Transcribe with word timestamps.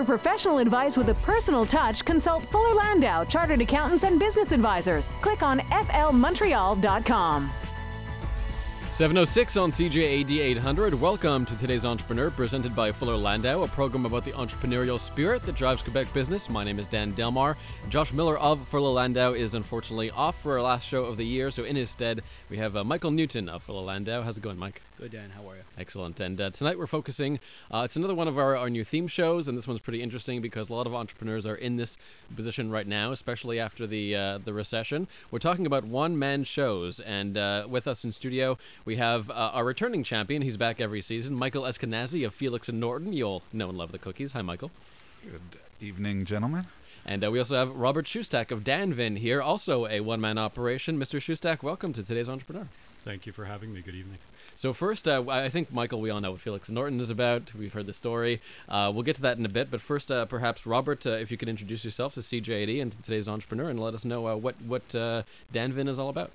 For 0.00 0.04
professional 0.06 0.56
advice 0.56 0.96
with 0.96 1.10
a 1.10 1.14
personal 1.16 1.66
touch, 1.66 2.06
consult 2.06 2.46
Fuller 2.46 2.74
Landau, 2.74 3.22
Chartered 3.22 3.60
Accountants 3.60 4.02
and 4.02 4.18
Business 4.18 4.50
Advisors. 4.50 5.10
Click 5.20 5.42
on 5.42 5.58
flmontreal.com. 5.58 7.50
706 8.88 9.56
on 9.58 9.70
CJAD 9.70 10.30
800. 10.40 10.94
Welcome 10.94 11.44
to 11.44 11.54
today's 11.58 11.84
Entrepreneur, 11.84 12.30
presented 12.30 12.74
by 12.74 12.90
Fuller 12.90 13.14
Landau, 13.14 13.62
a 13.62 13.68
program 13.68 14.06
about 14.06 14.24
the 14.24 14.32
entrepreneurial 14.32 14.98
spirit 14.98 15.42
that 15.42 15.54
drives 15.54 15.82
Quebec 15.82 16.10
business. 16.14 16.48
My 16.48 16.64
name 16.64 16.78
is 16.78 16.86
Dan 16.86 17.12
Delmar. 17.12 17.58
Josh 17.90 18.14
Miller 18.14 18.38
of 18.38 18.66
Fuller 18.68 18.94
Landau 18.94 19.34
is 19.34 19.52
unfortunately 19.52 20.10
off 20.12 20.40
for 20.40 20.54
our 20.54 20.62
last 20.62 20.86
show 20.88 21.04
of 21.04 21.18
the 21.18 21.26
year, 21.26 21.50
so 21.50 21.64
in 21.64 21.76
his 21.76 21.90
stead, 21.90 22.22
we 22.48 22.56
have 22.56 22.74
uh, 22.74 22.84
Michael 22.84 23.10
Newton 23.10 23.50
of 23.50 23.62
Fuller 23.62 23.82
Landau. 23.82 24.22
How's 24.22 24.38
it 24.38 24.42
going, 24.42 24.58
Mike? 24.58 24.80
Good, 25.00 25.12
Dan. 25.12 25.30
How 25.30 25.48
are 25.48 25.56
you? 25.56 25.62
Excellent. 25.78 26.20
And 26.20 26.38
uh, 26.38 26.50
tonight 26.50 26.78
we're 26.78 26.86
focusing, 26.86 27.40
uh, 27.70 27.84
it's 27.86 27.96
another 27.96 28.14
one 28.14 28.28
of 28.28 28.36
our, 28.36 28.54
our 28.54 28.68
new 28.68 28.84
theme 28.84 29.06
shows, 29.06 29.48
and 29.48 29.56
this 29.56 29.66
one's 29.66 29.80
pretty 29.80 30.02
interesting 30.02 30.42
because 30.42 30.68
a 30.68 30.74
lot 30.74 30.86
of 30.86 30.94
entrepreneurs 30.94 31.46
are 31.46 31.54
in 31.54 31.78
this 31.78 31.96
position 32.36 32.70
right 32.70 32.86
now, 32.86 33.10
especially 33.10 33.58
after 33.58 33.86
the, 33.86 34.14
uh, 34.14 34.38
the 34.44 34.52
recession. 34.52 35.08
We're 35.30 35.38
talking 35.38 35.64
about 35.64 35.84
one 35.84 36.18
man 36.18 36.44
shows, 36.44 37.00
and 37.00 37.38
uh, 37.38 37.66
with 37.66 37.88
us 37.88 38.04
in 38.04 38.12
studio, 38.12 38.58
we 38.84 38.96
have 38.96 39.30
uh, 39.30 39.52
our 39.54 39.64
returning 39.64 40.04
champion. 40.04 40.42
He's 40.42 40.58
back 40.58 40.82
every 40.82 41.00
season, 41.00 41.34
Michael 41.34 41.62
Eskenazi 41.62 42.26
of 42.26 42.34
Felix 42.34 42.68
and 42.68 42.78
Norton. 42.78 43.14
You'll 43.14 43.42
know 43.54 43.70
and 43.70 43.78
love 43.78 43.92
the 43.92 43.98
cookies. 43.98 44.32
Hi, 44.32 44.42
Michael. 44.42 44.70
Good 45.24 45.60
evening, 45.80 46.26
gentlemen. 46.26 46.66
And 47.06 47.24
uh, 47.24 47.30
we 47.30 47.38
also 47.38 47.56
have 47.56 47.70
Robert 47.74 48.04
Shustack 48.04 48.50
of 48.50 48.64
Danvin 48.64 49.16
here, 49.16 49.40
also 49.40 49.86
a 49.86 50.00
one 50.00 50.20
man 50.20 50.36
operation. 50.36 50.98
Mr. 50.98 51.18
Shustack, 51.18 51.62
welcome 51.62 51.94
to 51.94 52.02
today's 52.02 52.28
Entrepreneur. 52.28 52.68
Thank 53.02 53.24
you 53.24 53.32
for 53.32 53.46
having 53.46 53.72
me. 53.72 53.80
Good 53.80 53.94
evening. 53.94 54.18
So 54.60 54.74
first, 54.74 55.08
uh, 55.08 55.24
I 55.26 55.48
think 55.48 55.72
Michael, 55.72 56.02
we 56.02 56.10
all 56.10 56.20
know 56.20 56.32
what 56.32 56.40
Felix 56.42 56.68
Norton 56.68 57.00
is 57.00 57.08
about. 57.08 57.54
We've 57.54 57.72
heard 57.72 57.86
the 57.86 57.94
story. 57.94 58.42
Uh, 58.68 58.92
we'll 58.92 59.04
get 59.04 59.16
to 59.16 59.22
that 59.22 59.38
in 59.38 59.46
a 59.46 59.48
bit, 59.48 59.70
but 59.70 59.80
first, 59.80 60.12
uh, 60.12 60.26
perhaps 60.26 60.66
Robert, 60.66 61.06
uh, 61.06 61.12
if 61.12 61.30
you 61.30 61.38
could 61.38 61.48
introduce 61.48 61.82
yourself 61.82 62.12
to 62.12 62.20
CJAD 62.20 62.82
and 62.82 62.92
to 62.92 63.00
today's 63.00 63.26
entrepreneur, 63.26 63.70
and 63.70 63.80
let 63.80 63.94
us 63.94 64.04
know 64.04 64.28
uh, 64.28 64.36
what 64.36 64.60
what 64.60 64.94
uh, 64.94 65.22
Danvin 65.50 65.88
is 65.88 65.98
all 65.98 66.10
about. 66.10 66.30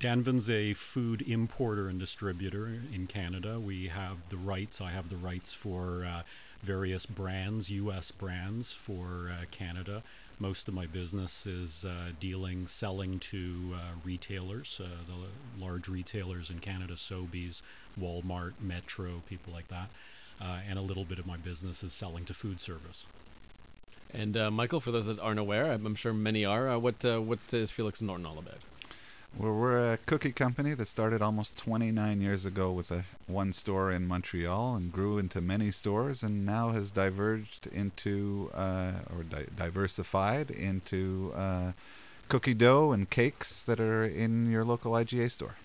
Danvin's 0.00 0.50
a 0.50 0.72
food 0.72 1.22
importer 1.28 1.86
and 1.86 2.00
distributor 2.00 2.72
in 2.92 3.06
Canada. 3.06 3.60
We 3.60 3.86
have 3.86 4.16
the 4.30 4.36
rights. 4.36 4.80
I 4.80 4.90
have 4.90 5.08
the 5.08 5.16
rights 5.16 5.52
for 5.52 6.24
various 6.64 7.06
brands, 7.06 7.70
U.S. 7.70 8.10
brands 8.10 8.72
for 8.72 9.30
Canada 9.52 10.02
most 10.40 10.68
of 10.68 10.74
my 10.74 10.86
business 10.86 11.46
is 11.46 11.84
uh, 11.84 12.12
dealing, 12.20 12.66
selling 12.66 13.18
to 13.18 13.74
uh, 13.74 13.78
retailers, 14.04 14.80
uh, 14.82 14.88
the 15.06 15.64
large 15.64 15.88
retailers 15.88 16.50
in 16.50 16.58
Canada, 16.58 16.94
Sobeys, 16.94 17.62
Walmart, 18.00 18.52
Metro, 18.60 19.22
people 19.28 19.52
like 19.52 19.68
that. 19.68 19.88
Uh, 20.40 20.58
and 20.68 20.78
a 20.78 20.82
little 20.82 21.04
bit 21.04 21.18
of 21.18 21.26
my 21.26 21.36
business 21.36 21.82
is 21.82 21.92
selling 21.92 22.24
to 22.24 22.34
food 22.34 22.60
service. 22.60 23.06
And 24.14 24.36
uh, 24.36 24.50
Michael, 24.50 24.80
for 24.80 24.92
those 24.92 25.06
that 25.06 25.18
aren't 25.18 25.40
aware, 25.40 25.72
I'm 25.72 25.96
sure 25.96 26.12
many 26.12 26.44
are. 26.44 26.78
What 26.78 27.04
what 27.04 27.40
is 27.52 27.70
Felix 27.70 28.00
Norton 28.00 28.24
all 28.24 28.38
about? 28.38 28.67
Well, 29.36 29.54
we're 29.54 29.92
a 29.92 29.98
cookie 29.98 30.32
company 30.32 30.74
that 30.74 30.88
started 30.88 31.22
almost 31.22 31.56
29 31.56 32.20
years 32.20 32.44
ago 32.44 32.72
with 32.72 32.90
a 32.90 33.04
one 33.26 33.52
store 33.52 33.92
in 33.92 34.06
Montreal 34.06 34.74
and 34.74 34.90
grew 34.90 35.18
into 35.18 35.40
many 35.40 35.70
stores, 35.70 36.22
and 36.22 36.44
now 36.44 36.70
has 36.70 36.90
diverged 36.90 37.68
into 37.68 38.50
uh, 38.52 38.92
or 39.14 39.22
di- 39.22 39.46
diversified 39.56 40.50
into 40.50 41.32
uh, 41.36 41.72
cookie 42.28 42.54
dough 42.54 42.90
and 42.90 43.10
cakes 43.10 43.62
that 43.62 43.78
are 43.78 44.04
in 44.04 44.50
your 44.50 44.64
local 44.64 44.92
IGA 44.92 45.30
store. 45.30 45.56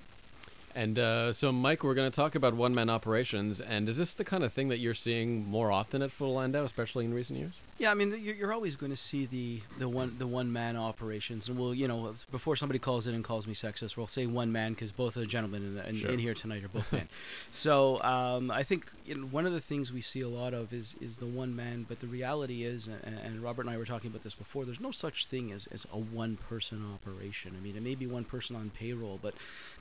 And 0.76 1.00
uh, 1.00 1.34
so, 1.34 1.52
Mike, 1.52 1.84
we're 1.84 1.94
going 1.94 2.10
to 2.10 2.16
talk 2.16 2.36
about 2.36 2.56
one 2.56 2.76
man 2.76 2.90
operations. 2.90 3.62
And 3.62 3.88
is 3.88 3.98
this 3.98 4.14
the 4.14 4.24
kind 4.24 4.44
of 4.44 4.52
thing 4.52 4.70
that 4.70 4.80
you're 4.80 4.94
seeing 4.94 5.48
more 5.48 5.72
often 5.72 6.02
at 6.02 6.12
Full 6.12 6.34
Landau, 6.34 6.64
especially 6.64 7.06
in 7.06 7.14
recent 7.14 7.40
years? 7.40 7.54
Yeah, 7.80 7.90
I 7.90 7.96
mean, 7.96 8.12
you're, 8.22 8.36
you're 8.36 8.54
always 8.54 8.76
going 8.76 8.92
to 8.92 8.98
see 8.98 9.26
the, 9.26 9.62
the 9.80 9.90
one 9.90 10.16
the 10.20 10.28
one 10.28 10.54
man 10.54 10.78
operations, 10.78 11.50
and 11.50 11.58
we'll 11.58 11.74
you 11.74 11.88
know 11.88 12.14
before 12.32 12.56
somebody 12.56 12.78
calls 12.80 13.08
in 13.08 13.16
and 13.16 13.24
calls 13.24 13.48
me 13.48 13.54
sexist, 13.54 13.98
we'll 13.98 14.08
say 14.08 14.28
one 14.28 14.52
man 14.52 14.74
because 14.74 14.92
both 14.92 15.16
of 15.16 15.22
the 15.22 15.26
gentlemen 15.26 15.80
in, 15.80 15.86
in, 15.90 15.96
Sure. 15.96 16.12
in 16.12 16.20
here 16.20 16.36
tonight 16.36 16.64
are 16.64 16.68
both 16.68 16.92
men. 16.94 17.10
so 17.52 18.02
um, 18.04 18.52
I 18.52 18.62
think 18.64 18.92
you 19.06 19.16
know, 19.16 19.26
one 19.26 19.46
of 19.48 19.54
the 19.54 19.60
things 19.60 19.92
we 19.92 20.02
see 20.02 20.22
a 20.22 20.30
lot 20.30 20.54
of 20.54 20.72
is 20.72 20.96
is 21.02 21.18
the 21.18 21.26
one 21.26 21.56
man, 21.56 21.86
but 21.90 22.00
the 22.00 22.08
reality 22.08 22.64
is, 22.64 22.88
and, 22.88 23.18
and 23.20 23.42
Robert 23.42 23.64
and 23.64 23.72
I 23.72 23.78
were 23.78 23.86
talking 23.86 24.10
about 24.12 24.22
this 24.24 24.36
before. 24.36 24.66
There's 24.66 24.80
no 24.80 24.92
such 24.92 25.26
thing 25.26 25.52
as, 25.52 25.68
as 25.68 25.86
a 25.92 25.98
one 25.98 26.38
person 26.38 26.86
operation. 26.94 27.56
I 27.58 27.64
mean, 27.64 27.76
it 27.76 27.82
may 27.82 27.96
be 27.96 28.06
one 28.06 28.24
person 28.24 28.56
on 28.56 28.70
payroll, 28.70 29.20
but 29.22 29.34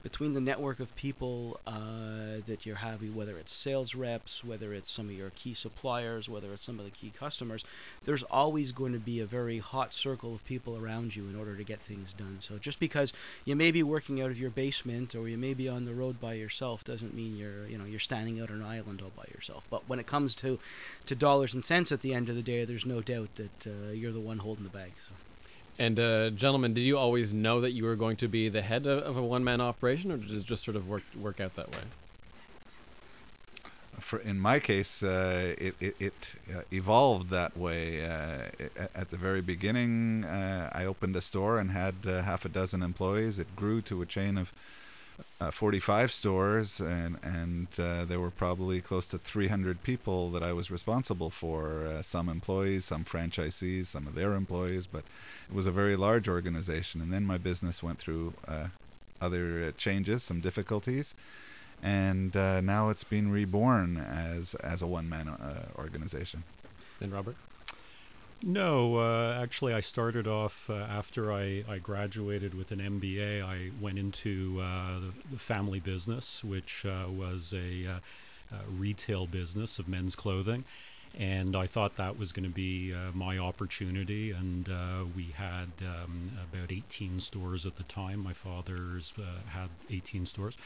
between 0.03 0.35
the 0.35 0.41
network 0.41 0.81
of 0.81 0.95
people 0.97 1.61
uh, 1.67 2.41
that 2.47 2.67
you're 2.67 2.77
having, 2.77 3.15
whether 3.15 3.39
it's 3.39 3.53
sales 3.53 3.95
reps, 3.95 4.43
whether 4.43 4.75
it's 4.75 4.91
some 4.91 5.07
of 5.07 5.13
your 5.13 5.31
key 5.31 5.55
suppliers, 5.55 6.29
whether 6.29 6.53
it's 6.53 6.65
some 6.65 6.79
of 6.79 6.85
the 6.85 6.91
key 6.91 7.13
customers, 7.17 7.65
there's 8.05 8.25
always 8.25 8.73
going 8.73 8.93
to 8.93 8.99
be 8.99 9.21
a 9.21 9.27
very 9.27 9.59
hot 9.59 9.95
circle 9.95 10.35
of 10.35 10.45
people 10.45 10.77
around 10.77 11.15
you 11.15 11.29
in 11.29 11.37
order 11.37 11.57
to 11.57 11.65
get 11.65 11.81
things 11.81 12.13
done. 12.13 12.39
So 12.41 12.59
just 12.59 12.81
because 12.81 13.13
you 13.45 13.55
may 13.55 13.71
be 13.71 13.83
working 13.83 14.21
out 14.21 14.31
of 14.31 14.39
your 14.39 14.51
basement 14.51 15.15
or 15.15 15.29
you 15.29 15.39
may 15.39 15.55
be 15.55 15.69
on 15.69 15.85
the 15.85 15.95
road 15.95 16.21
by 16.21 16.35
yourself 16.35 16.83
doesn't 16.85 17.15
mean 17.15 17.37
you're 17.37 17.67
you 17.67 17.79
know 17.79 17.85
you're 17.85 18.01
standing 18.01 18.41
out 18.41 18.51
on 18.51 18.57
an 18.57 18.67
island 18.67 19.03
all 19.03 19.13
by 19.17 19.25
yourself. 19.33 19.67
But 19.71 19.89
when 19.89 20.01
it 20.01 20.07
comes 20.07 20.35
to 20.37 20.59
to 21.07 21.15
dollars 21.15 21.55
and 21.55 21.65
cents 21.65 21.93
at 21.93 22.01
the 22.01 22.15
end 22.15 22.29
of 22.29 22.35
the 22.35 22.43
day, 22.43 22.65
there's 22.65 22.87
no 22.87 23.01
doubt 23.01 23.29
that 23.37 23.67
uh, 23.67 23.93
you're 23.93 24.13
the 24.13 24.21
one 24.21 24.39
holding 24.39 24.65
the 24.65 24.71
bag. 24.71 24.93
So. 25.09 25.15
And 25.79 25.99
uh, 25.99 26.31
gentlemen, 26.31 26.75
did 26.75 26.83
you 26.83 26.99
always 26.99 27.33
know 27.33 27.61
that 27.61 27.73
you 27.73 27.85
were 27.85 27.97
going 27.97 28.17
to 28.19 28.29
be 28.29 28.49
the 28.49 28.63
head 28.63 28.87
of, 28.87 29.03
of 29.03 29.17
a 29.17 29.23
one 29.23 29.43
man 29.43 29.61
operation, 29.61 30.13
or 30.13 30.17
did 30.17 30.31
it 30.31 30.45
just 30.45 30.65
sort 30.65 30.77
of 30.77 30.89
work 30.89 31.03
work 31.19 31.41
out 31.41 31.57
that 31.57 31.71
way? 31.73 31.85
For 33.99 34.19
in 34.19 34.39
my 34.39 34.59
case, 34.61 35.03
uh, 35.03 35.55
it 35.59 35.75
it, 35.81 35.97
it 35.99 36.15
uh, 36.55 36.61
evolved 36.71 37.31
that 37.31 37.57
way. 37.57 38.05
Uh, 38.05 38.49
a- 38.77 38.97
at 38.97 39.11
the 39.11 39.17
very 39.17 39.41
beginning, 39.41 40.25
uh, 40.25 40.71
I 40.73 40.85
opened 40.85 41.17
a 41.17 41.21
store 41.23 41.59
and 41.59 41.71
had 41.71 41.95
uh, 42.07 42.23
half 42.23 42.45
a 42.45 42.49
dozen 42.49 42.83
employees. 42.83 43.39
It 43.39 43.57
grew 43.57 43.81
to 43.83 44.03
a 44.03 44.07
chain 44.07 44.37
of 44.39 44.53
uh, 45.41 45.51
45 45.51 46.11
stores, 46.13 46.81
and 46.81 47.19
and 47.23 47.69
uh, 47.79 48.05
there 48.05 48.21
were 48.21 48.31
probably 48.31 48.81
close 48.81 49.07
to 49.07 49.19
300 49.19 49.83
people 49.83 50.31
that 50.31 50.43
I 50.43 50.53
was 50.53 50.71
responsible 50.71 51.31
for. 51.31 51.87
Uh, 51.87 52.03
some 52.03 52.29
employees, 52.29 52.85
some 52.85 53.05
franchisees, 53.05 53.87
some 53.87 54.07
of 54.07 54.15
their 54.15 54.35
employees, 54.35 54.87
but 54.87 55.05
it 55.49 55.55
was 55.55 55.67
a 55.67 55.71
very 55.71 55.97
large 55.97 56.29
organization. 56.29 57.01
And 57.01 57.13
then 57.13 57.25
my 57.25 57.39
business 57.39 57.83
went 57.83 57.99
through 57.99 58.35
uh, 58.47 58.69
other 59.21 59.73
changes, 59.73 60.23
some 60.23 60.41
difficulties, 60.41 61.15
and 61.83 62.37
uh, 62.37 62.61
now 62.61 62.91
it's 62.91 63.05
been 63.05 63.31
reborn 63.31 63.97
as 63.97 64.55
as 64.57 64.83
a 64.83 64.87
one-man 64.87 65.29
uh, 65.29 65.67
organization. 65.77 66.45
And 67.01 67.13
Robert? 67.13 67.37
No, 68.45 68.97
uh, 68.97 69.39
actually, 69.41 69.73
I 69.73 69.81
started 69.81 70.27
off 70.27 70.69
uh, 70.69 70.75
after 70.75 71.33
I, 71.33 71.65
I 71.69 71.79
graduated 71.79 72.55
with 72.55 72.73
an 72.73 72.81
MBA. 72.81 73.41
I 73.41 73.71
went 73.81 74.01
into 74.01 74.61
uh, 74.61 74.99
the, 74.99 75.13
the 75.31 75.39
family 75.39 75.79
business, 75.79 76.43
which 76.43 76.85
uh, 76.85 77.09
was 77.09 77.55
a, 77.57 77.87
uh, 77.87 77.99
uh 78.53 78.57
retail 78.77 79.27
business 79.27 79.79
of 79.79 79.87
men's 79.87 80.17
clothing. 80.17 80.65
And 81.17 81.55
I 81.55 81.69
thought 81.69 81.97
that 81.99 82.19
was 82.19 82.33
going 82.33 82.49
to 82.49 82.55
be 82.55 82.93
uh, 82.93 83.13
my 83.15 83.39
opportunity. 83.39 84.33
And 84.33 84.67
we 85.15 85.35
had 85.37 85.69
um, 85.83 86.33
about 86.53 86.73
18 86.73 87.21
stores 87.21 87.65
at 87.65 87.77
the 87.77 87.83
time. 87.85 88.21
My 88.21 88.33
father's 88.33 89.13
had 89.51 89.69
18 89.91 90.27
stores 90.27 90.57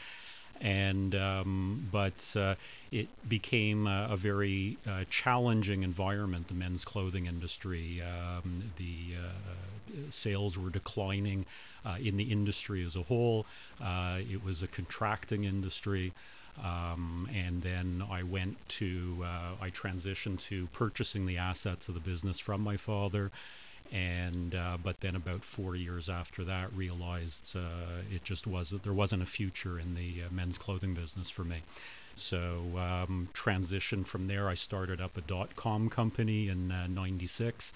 and 0.61 1.15
um, 1.15 1.87
but 1.91 2.33
uh, 2.35 2.55
it 2.91 3.07
became 3.27 3.87
uh, 3.87 4.07
a 4.07 4.17
very 4.17 4.77
uh, 4.87 5.03
challenging 5.09 5.83
environment. 5.83 6.47
The 6.47 6.53
men's 6.53 6.85
clothing 6.85 7.25
industry, 7.25 8.01
um, 8.01 8.71
the 8.77 9.15
uh, 9.17 10.01
sales 10.09 10.57
were 10.57 10.69
declining 10.69 11.45
uh, 11.85 11.97
in 12.01 12.17
the 12.17 12.31
industry 12.31 12.83
as 12.85 12.95
a 12.95 13.03
whole. 13.03 13.45
Uh, 13.81 14.19
it 14.29 14.43
was 14.43 14.63
a 14.63 14.67
contracting 14.67 15.43
industry. 15.43 16.13
Um, 16.63 17.29
and 17.31 17.61
then 17.61 18.03
I 18.09 18.23
went 18.23 18.57
to, 18.69 19.23
I 19.61 19.69
transitioned 19.69 20.41
to 20.45 20.65
purchasing 20.73 21.27
the 21.27 21.37
assets 21.37 21.87
of 21.87 21.93
the 21.93 21.99
business 21.99 22.39
from 22.39 22.61
my 22.61 22.77
father 22.77 23.31
and 23.91 24.53
uh, 24.53 24.77
but 24.81 24.99
then 24.99 25.15
about 25.15 25.43
four 25.43 25.75
years 25.75 26.09
after 26.09 26.43
that 26.43 26.73
realized 26.73 27.55
uh, 27.55 28.01
it 28.13 28.23
just 28.23 28.45
wasn't 28.45 28.83
there 28.83 28.93
wasn't 28.93 29.21
a 29.21 29.25
future 29.25 29.79
in 29.79 29.95
the 29.95 30.23
uh, 30.23 30.33
men's 30.33 30.57
clothing 30.57 30.93
business 30.93 31.29
for 31.29 31.43
me. 31.43 31.61
So 32.15 32.63
um, 32.77 33.29
transitioned 33.33 34.07
from 34.07 34.27
there 34.27 34.49
i 34.49 34.55
started 34.55 34.99
up 34.99 35.15
a 35.17 35.21
dot-com 35.21 35.89
company 35.89 36.49
in 36.49 36.67
96 36.67 37.71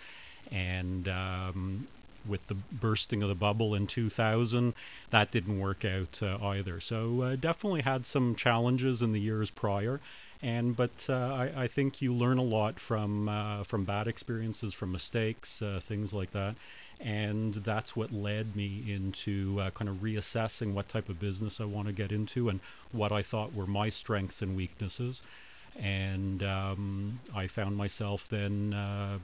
and 0.51 1.07
um, 1.07 1.87
with 2.27 2.47
the 2.47 2.55
bursting 2.55 3.21
of 3.23 3.29
the 3.29 3.35
bubble 3.35 3.73
in 3.75 3.87
2000 3.87 4.73
that 5.11 5.31
didn't 5.31 5.59
work 5.59 5.85
out 5.85 6.21
uh, 6.21 6.37
either. 6.43 6.79
So 6.79 7.21
uh, 7.21 7.35
definitely 7.35 7.81
had 7.81 8.05
some 8.05 8.35
challenges 8.35 9.01
in 9.01 9.11
the 9.11 9.21
years 9.21 9.49
prior 9.49 9.99
and 10.41 10.75
but 10.75 10.91
uh, 11.09 11.13
I, 11.13 11.63
I 11.63 11.67
think 11.67 12.01
you 12.01 12.13
learn 12.13 12.37
a 12.37 12.43
lot 12.43 12.79
from 12.79 13.29
uh, 13.29 13.63
from 13.63 13.85
bad 13.85 14.07
experiences, 14.07 14.73
from 14.73 14.91
mistakes, 14.91 15.61
uh, 15.61 15.79
things 15.83 16.13
like 16.13 16.31
that, 16.31 16.55
and 16.99 17.53
that's 17.55 17.95
what 17.95 18.11
led 18.11 18.55
me 18.55 18.83
into 18.87 19.59
uh, 19.61 19.69
kind 19.71 19.89
of 19.89 19.97
reassessing 19.97 20.73
what 20.73 20.89
type 20.89 21.09
of 21.09 21.19
business 21.19 21.59
I 21.61 21.65
want 21.65 21.87
to 21.87 21.93
get 21.93 22.11
into 22.11 22.49
and 22.49 22.59
what 22.91 23.11
I 23.11 23.21
thought 23.21 23.53
were 23.53 23.67
my 23.67 23.89
strengths 23.89 24.41
and 24.41 24.55
weaknesses. 24.55 25.21
and 25.79 26.43
um, 26.43 27.19
I 27.35 27.47
found 27.47 27.77
myself 27.77 28.27
then. 28.29 28.73
Uh, 28.73 29.19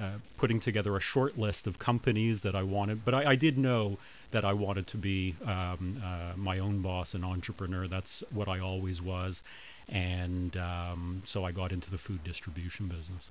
uh, 0.00 0.12
putting 0.36 0.60
together 0.60 0.96
a 0.96 1.00
short 1.00 1.36
list 1.36 1.66
of 1.66 1.80
companies 1.80 2.42
that 2.42 2.54
I 2.54 2.62
wanted, 2.62 3.04
but 3.04 3.14
I, 3.14 3.30
I 3.30 3.34
did 3.34 3.58
know 3.58 3.98
that 4.30 4.44
I 4.44 4.52
wanted 4.52 4.86
to 4.88 4.96
be 4.96 5.36
um, 5.44 6.02
uh, 6.04 6.36
my 6.36 6.58
own 6.58 6.80
boss 6.80 7.14
and 7.14 7.24
entrepreneur. 7.24 7.86
That's 7.86 8.22
what 8.30 8.48
I 8.48 8.58
always 8.60 9.00
was, 9.00 9.42
and 9.88 10.56
um, 10.56 11.22
so 11.24 11.44
I 11.44 11.52
got 11.52 11.72
into 11.72 11.90
the 11.90 11.98
food 11.98 12.24
distribution 12.24 12.88
business 12.88 13.30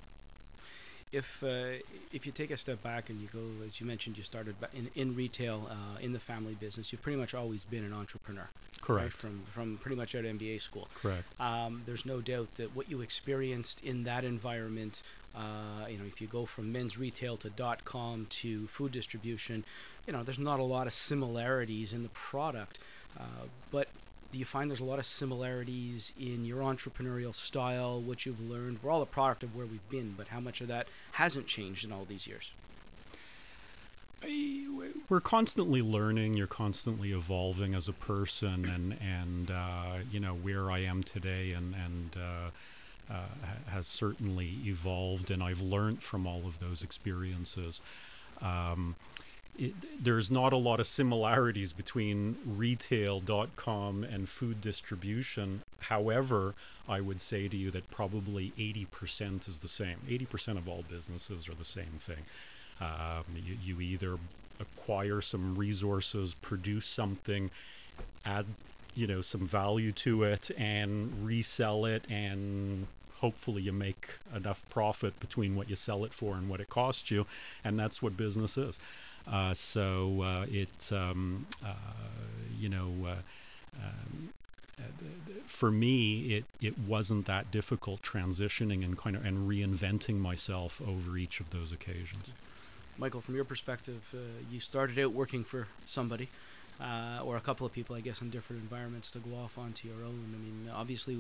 if 1.12 1.42
uh, 1.44 1.80
if 2.12 2.26
you 2.26 2.32
take 2.32 2.52
a 2.52 2.58
step 2.58 2.82
back 2.84 3.10
and 3.10 3.22
you 3.22 3.28
go, 3.32 3.66
as 3.66 3.80
you 3.80 3.86
mentioned, 3.86 4.18
you 4.18 4.24
started 4.24 4.56
in 4.74 4.90
in 4.96 5.16
retail 5.16 5.70
uh, 5.70 6.00
in 6.00 6.14
the 6.14 6.20
family 6.20 6.56
business. 6.56 6.92
You've 6.92 7.02
pretty 7.02 7.18
much 7.18 7.34
always 7.34 7.64
been 7.64 7.84
an 7.84 7.94
entrepreneur. 7.94 8.48
Correct. 8.82 9.04
Right? 9.04 9.14
From 9.14 9.44
from 9.54 9.78
pretty 9.78 9.96
much 9.96 10.16
out 10.16 10.26
of 10.26 10.32
MBA 10.32 10.62
school. 10.62 10.88
Correct. 10.96 11.24
Um, 11.40 11.84
there's 11.86 12.06
no 12.06 12.22
doubt 12.22 12.56
that 12.56 12.76
what 12.76 12.90
you 12.90 13.02
experienced 13.02 13.84
in 13.84 14.04
that 14.04 14.24
environment. 14.24 15.02
Uh, 15.36 15.86
you 15.88 15.98
know, 15.98 16.06
if 16.06 16.20
you 16.20 16.28
go 16.28 16.46
from 16.46 16.72
men's 16.72 16.98
retail 16.98 17.38
to 17.38 17.50
dot 17.50 17.86
com 17.86 18.26
to 18.30 18.68
food 18.68 18.92
distribution, 18.92 19.64
you 20.08 20.14
know, 20.14 20.24
there's 20.24 20.40
not 20.40 20.60
a 20.60 20.64
lot 20.64 20.88
of 20.88 20.94
similarities 20.94 21.92
in 21.94 22.02
the 22.02 22.10
product, 22.10 22.80
uh, 23.20 23.24
but 23.72 23.90
do 24.32 24.40
you 24.40 24.46
find 24.46 24.70
there's 24.70 24.80
a 24.80 24.86
lot 24.86 25.00
of 25.00 25.06
similarities 25.06 26.14
in 26.20 26.46
your 26.46 26.62
entrepreneurial 26.62 27.36
style, 27.36 28.02
what 28.02 28.26
you've 28.26 28.42
learned? 28.50 28.80
We're 28.82 28.92
all 28.92 29.02
a 29.02 29.06
product 29.06 29.44
of 29.44 29.56
where 29.56 29.66
we've 29.66 29.90
been, 29.90 30.16
but 30.18 30.30
how 30.30 30.40
much 30.40 30.62
of 30.62 30.70
that 30.70 30.88
hasn't 31.14 31.48
changed 31.48 31.86
in 31.86 31.92
all 31.92 32.06
these 32.06 32.26
years? 32.26 32.52
We're 35.10 35.22
constantly 35.22 35.82
learning. 35.82 36.36
You're 36.36 36.48
constantly 36.48 37.12
evolving 37.12 37.76
as 37.76 37.88
a 37.88 37.94
person, 37.94 38.66
and 38.66 38.98
and 39.00 39.52
uh, 39.52 40.00
you 40.12 40.20
know 40.20 40.34
where 40.34 40.72
I 40.72 40.80
am 40.80 41.04
today, 41.04 41.52
and 41.52 41.76
and 41.76 42.18
uh, 42.18 43.14
uh, 43.14 43.70
has 43.70 43.86
certainly 43.86 44.58
evolved, 44.66 45.30
and 45.30 45.44
I've 45.44 45.62
learned 45.62 46.02
from 46.02 46.26
all 46.26 46.42
of 46.48 46.60
those 46.60 46.82
experiences. 46.82 47.80
Um, 48.42 48.96
it, 49.58 49.74
there's 50.04 50.30
not 50.30 50.54
a 50.54 50.58
lot 50.58 50.80
of 50.80 50.88
similarities 50.88 51.74
between 51.74 52.38
retail.com 52.46 54.04
and 54.04 54.30
food 54.30 54.62
distribution. 54.62 55.64
However, 55.80 56.54
I 56.88 57.02
would 57.02 57.22
say 57.22 57.48
to 57.48 57.58
you 57.58 57.72
that 57.72 57.90
probably 57.92 58.54
80% 58.58 59.48
is 59.48 59.60
the 59.60 59.68
same. 59.68 59.98
80% 60.08 60.58
of 60.58 60.68
all 60.70 60.84
businesses 60.90 61.50
are 61.50 61.56
the 61.56 61.66
same 61.66 62.00
thing. 62.00 62.26
Um, 62.80 63.26
you, 63.36 63.58
you 63.64 63.82
either 63.82 64.18
acquire 64.60 65.22
some 65.22 65.56
resources, 65.56 66.34
produce 66.36 66.86
something, 66.86 67.50
add 68.26 68.46
you 68.96 69.06
know 69.06 69.22
some 69.22 69.46
value 69.46 69.92
to 69.92 70.24
it, 70.24 70.50
and 70.58 71.26
resell 71.26 71.86
it, 71.86 72.04
and 72.10 72.88
hopefully 73.20 73.64
you 73.64 73.72
make 73.72 74.10
enough 74.36 74.64
profit 74.70 75.20
between 75.20 75.56
what 75.56 75.70
you 75.70 75.76
sell 75.76 76.06
it 76.06 76.14
for 76.14 76.36
and 76.36 76.50
what 76.50 76.60
it 76.60 76.70
costs 76.70 77.10
you, 77.12 77.26
and 77.64 77.80
that's 77.80 78.02
what 78.02 78.16
business 78.18 78.58
is. 78.58 78.78
Uh, 79.32 79.54
so 79.54 80.22
uh, 80.22 80.46
it, 80.50 80.92
um, 80.92 81.46
uh, 81.66 81.74
you 82.58 82.70
know, 82.70 82.88
um, 83.76 84.30
for 85.46 85.72
me, 85.72 86.36
it, 86.38 86.46
it 86.62 86.78
wasn't 86.78 87.26
that 87.26 87.52
difficult 87.52 88.02
transitioning 88.02 88.86
and 88.86 88.98
kind 88.98 89.16
of 89.16 89.26
and 89.26 89.50
reinventing 89.50 90.20
myself 90.20 90.82
over 90.88 91.18
each 91.18 91.40
of 91.40 91.50
those 91.50 91.72
occasions. 91.72 92.30
Michael, 92.98 93.22
from 93.22 93.36
your 93.36 93.46
perspective, 93.46 94.14
uh, 94.14 94.18
you 94.52 94.60
started 94.60 94.98
out 95.00 95.12
working 95.14 95.44
for 95.44 95.68
somebody. 95.86 96.30
Uh, 96.80 97.20
or 97.24 97.36
a 97.38 97.42
couple 97.42 97.66
of 97.66 97.74
people, 97.74 97.96
I 97.96 98.02
guess, 98.02 98.22
in 98.22 98.30
different 98.30 98.62
environments 98.62 99.10
to 99.10 99.18
go 99.18 99.36
off 99.36 99.58
onto 99.58 99.88
your 99.88 99.98
own. 100.06 100.32
I 100.32 100.38
mean, 100.38 100.70
obviously, 100.72 101.18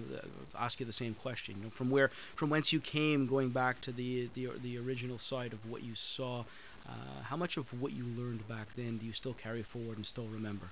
ask 0.55 0.79
you 0.79 0.85
the 0.85 0.93
same 0.93 1.15
question. 1.15 1.55
You 1.57 1.63
know, 1.63 1.69
from 1.71 1.89
where, 1.89 2.11
from 2.35 2.51
whence 2.51 2.71
you 2.71 2.79
came, 2.79 3.25
going 3.25 3.49
back 3.49 3.81
to 3.81 3.91
the 3.91 4.29
the, 4.35 4.49
the 4.61 4.77
original 4.77 5.17
side 5.17 5.53
of 5.53 5.67
what 5.67 5.81
you 5.81 5.95
saw 5.95 6.43
uh, 6.87 7.23
how 7.23 7.35
much 7.35 7.57
of 7.57 7.79
what 7.81 7.93
you 7.93 8.03
learned 8.03 8.47
back 8.47 8.75
then 8.75 8.97
do 8.97 9.05
you 9.05 9.13
still 9.13 9.33
carry 9.33 9.63
forward 9.63 9.97
and 9.97 10.05
still 10.05 10.27
remember, 10.27 10.67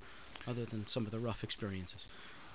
other 0.48 0.66
than 0.66 0.88
some 0.88 1.06
of 1.06 1.12
the 1.12 1.20
rough 1.20 1.44
experiences? 1.44 2.06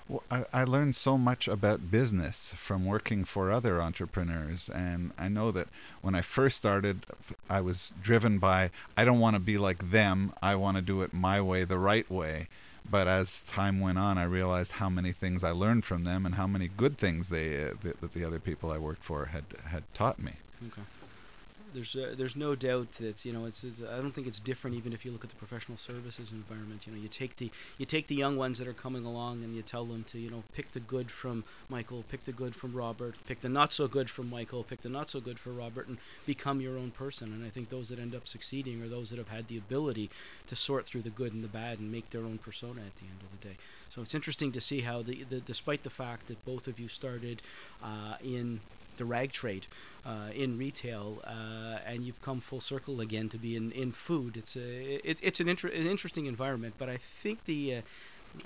Well, 0.08 0.22
I, 0.30 0.44
I 0.52 0.64
learned 0.64 0.96
so 0.96 1.16
much 1.16 1.46
about 1.46 1.90
business 1.90 2.52
from 2.56 2.84
working 2.84 3.24
for 3.24 3.52
other 3.52 3.80
entrepreneurs. 3.80 4.68
And 4.68 5.12
I 5.16 5.28
know 5.28 5.52
that 5.52 5.68
when 6.02 6.16
I 6.16 6.20
first 6.20 6.56
started, 6.56 7.06
I 7.48 7.60
was 7.60 7.92
driven 8.02 8.38
by, 8.38 8.70
I 8.96 9.04
don't 9.04 9.20
want 9.20 9.34
to 9.36 9.40
be 9.40 9.56
like 9.56 9.92
them. 9.92 10.32
I 10.42 10.56
want 10.56 10.76
to 10.78 10.82
do 10.82 11.02
it 11.02 11.12
my 11.14 11.40
way, 11.40 11.62
the 11.62 11.78
right 11.78 12.10
way. 12.10 12.48
But 12.90 13.06
as 13.06 13.40
time 13.40 13.78
went 13.78 13.98
on, 13.98 14.18
I 14.18 14.24
realized 14.24 14.72
how 14.72 14.88
many 14.88 15.12
things 15.12 15.44
I 15.44 15.52
learned 15.52 15.84
from 15.84 16.02
them 16.02 16.26
and 16.26 16.34
how 16.34 16.48
many 16.48 16.66
good 16.66 16.98
things 16.98 17.28
they 17.28 17.62
uh, 17.62 17.74
that, 17.82 18.00
that 18.00 18.14
the 18.14 18.24
other 18.24 18.40
people 18.40 18.72
I 18.72 18.78
worked 18.78 19.04
for 19.04 19.26
had 19.26 19.44
had 19.66 19.84
taught 19.94 20.18
me. 20.18 20.32
Okay 20.66 20.82
there's 21.72 21.96
uh, 21.96 22.14
there's 22.16 22.36
no 22.36 22.54
doubt 22.54 22.92
that 22.92 23.24
you 23.24 23.32
know 23.32 23.46
it's, 23.46 23.64
it's, 23.64 23.80
I 23.80 23.96
don't 23.96 24.12
think 24.12 24.26
it's 24.26 24.40
different 24.40 24.76
even 24.76 24.92
if 24.92 25.04
you 25.04 25.12
look 25.12 25.24
at 25.24 25.30
the 25.30 25.36
professional 25.36 25.78
services 25.78 26.32
environment. 26.32 26.86
You 26.86 26.92
know, 26.92 26.98
you 27.00 27.08
take 27.08 27.36
the 27.36 27.50
you 27.78 27.86
take 27.86 28.08
the 28.08 28.14
young 28.14 28.36
ones 28.36 28.58
that 28.58 28.68
are 28.68 28.72
coming 28.72 29.04
along 29.04 29.42
and 29.42 29.54
you 29.54 29.62
tell 29.62 29.84
them 29.84 30.04
to 30.04 30.18
you 30.18 30.30
know 30.30 30.44
pick 30.54 30.72
the 30.72 30.80
good 30.80 31.10
from 31.10 31.44
Michael, 31.68 32.04
pick 32.08 32.24
the 32.24 32.32
good 32.32 32.54
from 32.54 32.72
Robert, 32.72 33.16
pick 33.26 33.40
the 33.40 33.48
not 33.48 33.72
so 33.72 33.88
good 33.88 34.10
from 34.10 34.28
Michael, 34.28 34.64
pick 34.64 34.82
the 34.82 34.88
not 34.88 35.10
so 35.10 35.20
good 35.20 35.38
for 35.38 35.50
Robert, 35.50 35.88
and 35.88 35.98
become 36.26 36.60
your 36.60 36.76
own 36.78 36.90
person. 36.90 37.32
And 37.32 37.44
I 37.44 37.48
think 37.48 37.68
those 37.68 37.88
that 37.88 37.98
end 37.98 38.14
up 38.14 38.26
succeeding 38.26 38.82
are 38.82 38.88
those 38.88 39.10
that 39.10 39.18
have 39.18 39.28
had 39.28 39.48
the 39.48 39.58
ability 39.58 40.10
to 40.46 40.56
sort 40.56 40.86
through 40.86 41.02
the 41.02 41.10
good 41.10 41.32
and 41.32 41.44
the 41.44 41.48
bad 41.48 41.78
and 41.78 41.90
make 41.90 42.10
their 42.10 42.24
own 42.24 42.38
persona 42.38 42.80
at 42.80 42.96
the 42.96 43.06
end 43.06 43.20
of 43.22 43.40
the 43.40 43.48
day. 43.48 43.56
So 43.90 44.02
it's 44.02 44.14
interesting 44.14 44.52
to 44.52 44.60
see 44.60 44.80
how 44.82 45.02
the, 45.02 45.24
the 45.24 45.40
despite 45.40 45.82
the 45.82 45.90
fact 45.90 46.28
that 46.28 46.44
both 46.44 46.66
of 46.66 46.78
you 46.78 46.88
started 46.88 47.42
uh, 47.82 48.14
in 48.22 48.60
the 48.96 49.04
rag 49.04 49.32
trade 49.32 49.66
uh, 50.04 50.30
in 50.34 50.58
retail, 50.58 51.22
uh, 51.24 51.78
and 51.86 52.04
you've 52.04 52.20
come 52.22 52.40
full 52.40 52.60
circle 52.60 53.00
again 53.00 53.28
to 53.28 53.38
be 53.38 53.56
in, 53.56 53.72
in 53.72 53.92
food. 53.92 54.36
It's 54.36 54.56
a 54.56 55.00
it, 55.08 55.18
it's 55.22 55.40
an, 55.40 55.48
inter- 55.48 55.68
an 55.68 55.86
interesting 55.86 56.26
environment, 56.26 56.74
but 56.78 56.88
I 56.88 56.96
think 56.96 57.44
the 57.44 57.76
uh, 57.76 57.80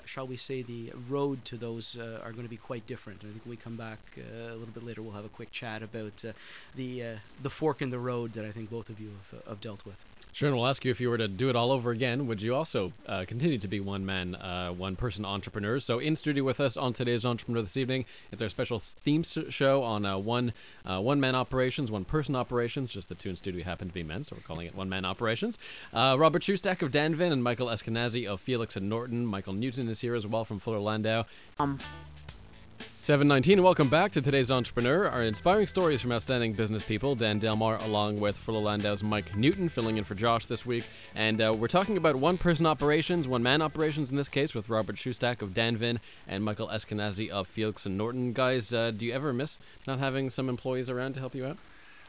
shall 0.05 0.27
we 0.27 0.37
say 0.37 0.61
the 0.61 0.91
road 1.09 1.45
to 1.45 1.57
those 1.57 1.97
uh, 1.97 2.19
are 2.23 2.31
going 2.31 2.43
to 2.43 2.49
be 2.49 2.57
quite 2.57 2.87
different. 2.87 3.21
I 3.23 3.27
think 3.27 3.45
we 3.45 3.55
come 3.55 3.77
back 3.77 3.99
uh, 4.17 4.53
a 4.53 4.55
little 4.55 4.73
bit 4.73 4.83
later. 4.83 5.01
We'll 5.01 5.13
have 5.13 5.25
a 5.25 5.29
quick 5.29 5.51
chat 5.51 5.83
about 5.83 6.25
uh, 6.25 6.33
the 6.75 7.03
the 7.41 7.49
fork 7.49 7.81
in 7.81 7.89
the 7.89 7.99
road 7.99 8.33
that 8.33 8.45
I 8.45 8.51
think 8.51 8.69
both 8.69 8.89
of 8.89 8.99
you 8.99 9.11
have, 9.31 9.47
have 9.47 9.61
dealt 9.61 9.85
with. 9.85 10.03
And 10.41 10.53
we'll 10.53 10.67
ask 10.67 10.83
you 10.83 10.91
if 10.91 10.99
you 10.99 11.09
were 11.09 11.17
to 11.17 11.29
do 11.29 11.47
it 11.49 11.55
all 11.55 11.71
over 11.71 11.91
again, 11.91 12.27
would 12.27 12.41
you 12.41 12.53
also 12.53 12.91
uh, 13.07 13.23
continue 13.25 13.57
to 13.57 13.67
be 13.69 13.79
one 13.79 14.05
man, 14.05 14.35
uh, 14.35 14.69
one 14.69 14.97
person 14.97 15.23
entrepreneur? 15.23 15.79
So, 15.79 15.99
in 15.99 16.17
studio 16.17 16.43
with 16.43 16.59
us 16.59 16.75
on 16.75 16.91
today's 16.91 17.23
Entrepreneur 17.23 17.61
this 17.61 17.77
evening, 17.77 18.03
it's 18.33 18.41
our 18.41 18.49
special 18.49 18.79
theme 18.79 19.23
show 19.23 19.81
on 19.83 20.05
uh, 20.05 20.17
one 20.17 20.51
uh, 20.85 20.99
one 20.99 21.21
man 21.21 21.35
operations, 21.35 21.89
one 21.89 22.03
person 22.03 22.35
operations. 22.35 22.91
Just 22.91 23.07
the 23.07 23.15
two 23.15 23.29
in 23.29 23.37
studio 23.37 23.63
happen 23.63 23.87
to 23.87 23.93
be 23.93 24.03
men, 24.03 24.25
so 24.25 24.35
we're 24.35 24.41
calling 24.41 24.67
it 24.67 24.75
one 24.75 24.89
man 24.89 25.05
operations. 25.05 25.57
Uh, 25.93 26.17
Robert 26.19 26.41
Shustack 26.41 26.81
of 26.81 26.91
Danvin 26.91 27.31
and 27.31 27.41
Michael 27.41 27.67
Eskenazi 27.67 28.27
of 28.27 28.41
Felix 28.41 28.75
and 28.75 28.89
Norton. 28.89 29.25
Michael 29.25 29.53
Newton 29.53 29.87
is 29.87 30.01
here 30.01 30.15
as 30.15 30.27
well 30.27 30.43
from 30.43 30.59
Fuller 30.59 30.79
Landau. 30.79 31.23
Um. 31.59 31.79
719, 33.05 33.61
welcome 33.61 33.87
back 33.87 34.11
to 34.11 34.19
today's 34.19 34.49
Entrepreneur. 34.49 35.07
Our 35.07 35.21
inspiring 35.21 35.67
stories 35.67 36.01
from 36.01 36.11
outstanding 36.11 36.53
business 36.53 36.83
people. 36.83 37.13
Dan 37.13 37.37
Delmar, 37.37 37.77
along 37.83 38.19
with 38.19 38.35
Fuller 38.35 38.61
Landau's 38.61 39.03
Mike 39.03 39.37
Newton, 39.37 39.69
filling 39.69 39.97
in 39.97 40.03
for 40.03 40.15
Josh 40.15 40.47
this 40.47 40.65
week. 40.65 40.87
And 41.13 41.39
uh, 41.39 41.53
we're 41.55 41.67
talking 41.67 41.97
about 41.97 42.15
one 42.15 42.39
person 42.39 42.65
operations, 42.65 43.27
one 43.27 43.43
man 43.43 43.61
operations 43.61 44.09
in 44.09 44.17
this 44.17 44.27
case, 44.27 44.55
with 44.55 44.69
Robert 44.69 44.95
Shustack 44.95 45.43
of 45.43 45.53
Danvin 45.53 45.99
and 46.27 46.43
Michael 46.43 46.67
Eskenazi 46.67 47.29
of 47.29 47.47
Felix 47.47 47.85
and 47.85 47.95
Norton. 47.95 48.33
Guys, 48.33 48.73
uh, 48.73 48.89
do 48.89 49.05
you 49.05 49.13
ever 49.13 49.31
miss 49.31 49.59
not 49.85 49.99
having 49.99 50.31
some 50.31 50.49
employees 50.49 50.89
around 50.89 51.13
to 51.13 51.19
help 51.19 51.35
you 51.35 51.45
out? 51.45 51.59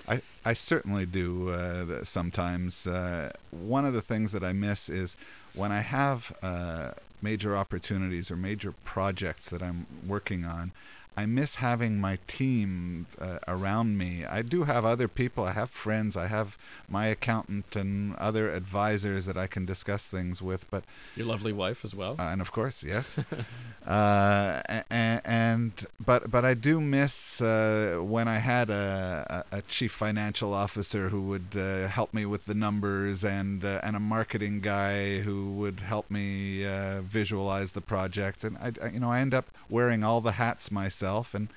I, 0.09 0.23
I 0.47 0.55
certainly 0.55 1.05
do 1.05 1.51
uh, 1.51 2.05
sometimes. 2.05 2.87
Uh, 2.87 3.33
one 3.51 3.85
of 3.85 3.93
the 3.93 4.01
things 4.01 4.33
that 4.33 4.43
I 4.43 4.55
miss 4.55 4.89
is 4.89 5.15
when 5.53 5.73
I 5.73 5.81
have 5.81 6.35
uh, 6.43 6.93
major 7.23 7.57
opportunities 7.57 8.31
or 8.31 8.37
major 8.37 8.73
projects 8.85 9.49
that 9.49 9.63
I'm 9.63 9.87
working 10.07 10.45
on, 10.45 10.73
I 11.19 11.25
miss 11.25 11.57
having 11.57 11.99
my 11.99 12.19
team 12.27 13.07
uh, 13.19 13.39
around 13.49 13.97
me. 13.97 14.27
I 14.27 14.43
do 14.43 14.65
have 14.65 14.85
other 14.85 15.09
people. 15.09 15.45
I 15.45 15.53
have 15.53 15.71
friends. 15.71 16.15
I 16.15 16.27
have 16.27 16.59
my 16.91 17.07
accountant 17.07 17.75
and 17.75 18.15
other 18.17 18.53
advisors 18.53 19.25
that 19.25 19.39
I 19.39 19.47
can 19.47 19.65
discuss 19.65 20.05
things 20.05 20.43
with. 20.43 20.71
But 20.71 20.85
your 21.17 21.27
lovely 21.27 21.55
wife 21.55 21.87
as 21.87 21.95
well. 21.95 22.17
Uh, 22.19 22.25
and 22.25 22.43
of 22.43 22.53
course, 22.53 22.85
yes. 22.85 23.17
uh, 23.87 24.61
and, 24.91 25.23
and, 25.25 25.73
but 26.05 26.31
but 26.31 26.45
I 26.45 26.53
do 26.53 26.83
miss 26.83 27.41
uh, 27.41 27.99
when 28.03 28.29
I 28.29 28.39
had 28.39 28.69
a, 28.69 29.45
a, 29.51 29.59
a, 29.59 29.63
chief 29.63 29.93
financial 29.93 30.53
officer 30.53 31.09
who 31.09 31.23
would 31.29 31.57
uh, 31.57 31.89
help 31.89 32.13
me 32.13 32.27
with 32.27 32.45
the 32.45 32.55
numbers 32.55 33.25
and 33.25 33.65
uh, 33.65 33.81
and 33.83 33.97
a 33.97 34.01
marketing 34.01 34.61
guy 34.61 35.21
who 35.21 35.53
would 35.53 35.81
help 35.81 36.11
me 36.11 36.67
visualize 37.01 37.71
the 37.71 37.81
project. 37.81 38.45
And 38.45 38.59
I, 38.59 38.73
I 38.85 38.89
you 38.91 39.01
know 39.01 39.11
I 39.11 39.21
end 39.21 39.33
up 39.33 39.47
wearing 39.71 40.05
all 40.05 40.21
the 40.21 40.33
hats 40.33 40.71
myself 40.71 41.06
myself 41.07 41.35
and 41.35 41.49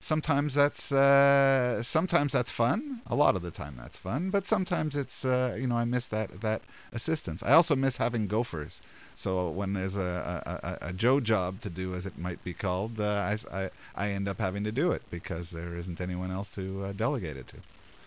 sometimes 0.00 0.54
that's 0.54 0.92
uh, 0.92 1.82
sometimes 1.82 2.32
that's 2.32 2.50
fun. 2.50 3.00
A 3.06 3.14
lot 3.14 3.34
of 3.36 3.42
the 3.42 3.50
time 3.50 3.74
that's 3.76 3.98
fun, 3.98 4.30
but 4.30 4.46
sometimes 4.46 4.94
it's 4.94 5.24
uh, 5.24 5.56
you 5.58 5.66
know 5.66 5.76
I 5.76 5.84
miss 5.84 6.06
that 6.08 6.40
that 6.40 6.62
assistance. 6.92 7.42
I 7.42 7.52
also 7.52 7.74
miss 7.74 7.96
having 7.96 8.28
gophers. 8.28 8.80
So 9.16 9.50
when 9.50 9.72
there's 9.72 9.96
a, 9.96 10.78
a, 10.80 10.90
a 10.90 10.92
Joe 10.92 11.18
job 11.18 11.60
to 11.62 11.70
do, 11.70 11.92
as 11.94 12.06
it 12.06 12.16
might 12.16 12.40
be 12.44 12.54
called, 12.54 13.00
uh, 13.00 13.32
I, 13.32 13.36
I, 13.52 13.70
I 13.96 14.10
end 14.10 14.28
up 14.28 14.38
having 14.38 14.62
to 14.62 14.70
do 14.70 14.92
it 14.92 15.02
because 15.10 15.50
there 15.50 15.76
isn't 15.76 16.00
anyone 16.00 16.30
else 16.30 16.48
to 16.50 16.84
uh, 16.84 16.92
delegate 16.92 17.36
it 17.36 17.48
to. 17.48 17.56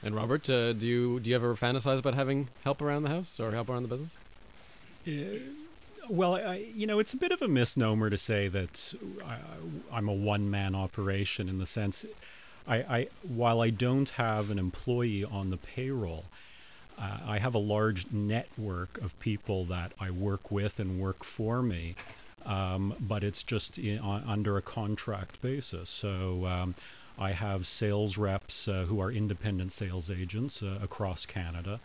And 0.01 0.15
Robert, 0.15 0.49
uh, 0.49 0.71
do 0.71 0.87
you 0.87 1.19
do 1.19 1.29
you 1.29 1.35
ever 1.35 1.53
fantasize 1.55 1.99
about 1.99 2.13
having 2.13 2.47
help 2.63 2.81
around 2.81 3.03
the 3.03 3.09
house 3.09 3.39
or 3.41 3.51
help 3.51 3.69
around 3.69 3.83
the 3.83 3.89
business? 3.89 4.15
Well, 6.11 6.35
I, 6.35 6.57
you 6.75 6.87
know, 6.87 6.99
it's 6.99 7.13
a 7.13 7.17
bit 7.17 7.31
of 7.31 7.41
a 7.41 7.47
misnomer 7.47 8.09
to 8.09 8.17
say 8.17 8.49
that 8.49 8.93
I, 9.25 9.97
am 9.97 10.09
a 10.09 10.13
one-man 10.13 10.75
operation 10.75 11.47
in 11.47 11.57
the 11.57 11.65
sense, 11.65 12.05
I, 12.67 12.75
I, 12.75 13.07
while 13.23 13.61
I 13.61 13.69
don't 13.69 14.09
have 14.09 14.51
an 14.51 14.59
employee 14.59 15.23
on 15.23 15.51
the 15.51 15.55
payroll, 15.55 16.25
uh, 16.99 17.19
I 17.25 17.39
have 17.39 17.55
a 17.55 17.59
large 17.59 18.11
network 18.11 18.97
of 18.97 19.17
people 19.21 19.63
that 19.67 19.93
I 20.01 20.11
work 20.11 20.51
with 20.51 20.81
and 20.81 20.99
work 20.99 21.23
for 21.23 21.61
me, 21.61 21.95
um, 22.45 22.93
but 22.99 23.23
it's 23.23 23.41
just 23.41 23.79
in, 23.79 23.99
on, 23.99 24.21
under 24.27 24.57
a 24.57 24.61
contract 24.61 25.41
basis. 25.41 25.89
So. 25.89 26.45
Um, 26.45 26.75
I 27.19 27.33
have 27.33 27.67
sales 27.67 28.17
reps 28.17 28.67
uh, 28.67 28.85
who 28.87 28.99
are 28.99 29.11
independent 29.11 29.73
sales 29.73 30.09
agents 30.09 30.63
uh, 30.63 30.79
across 30.81 31.25
Canada. 31.27 31.79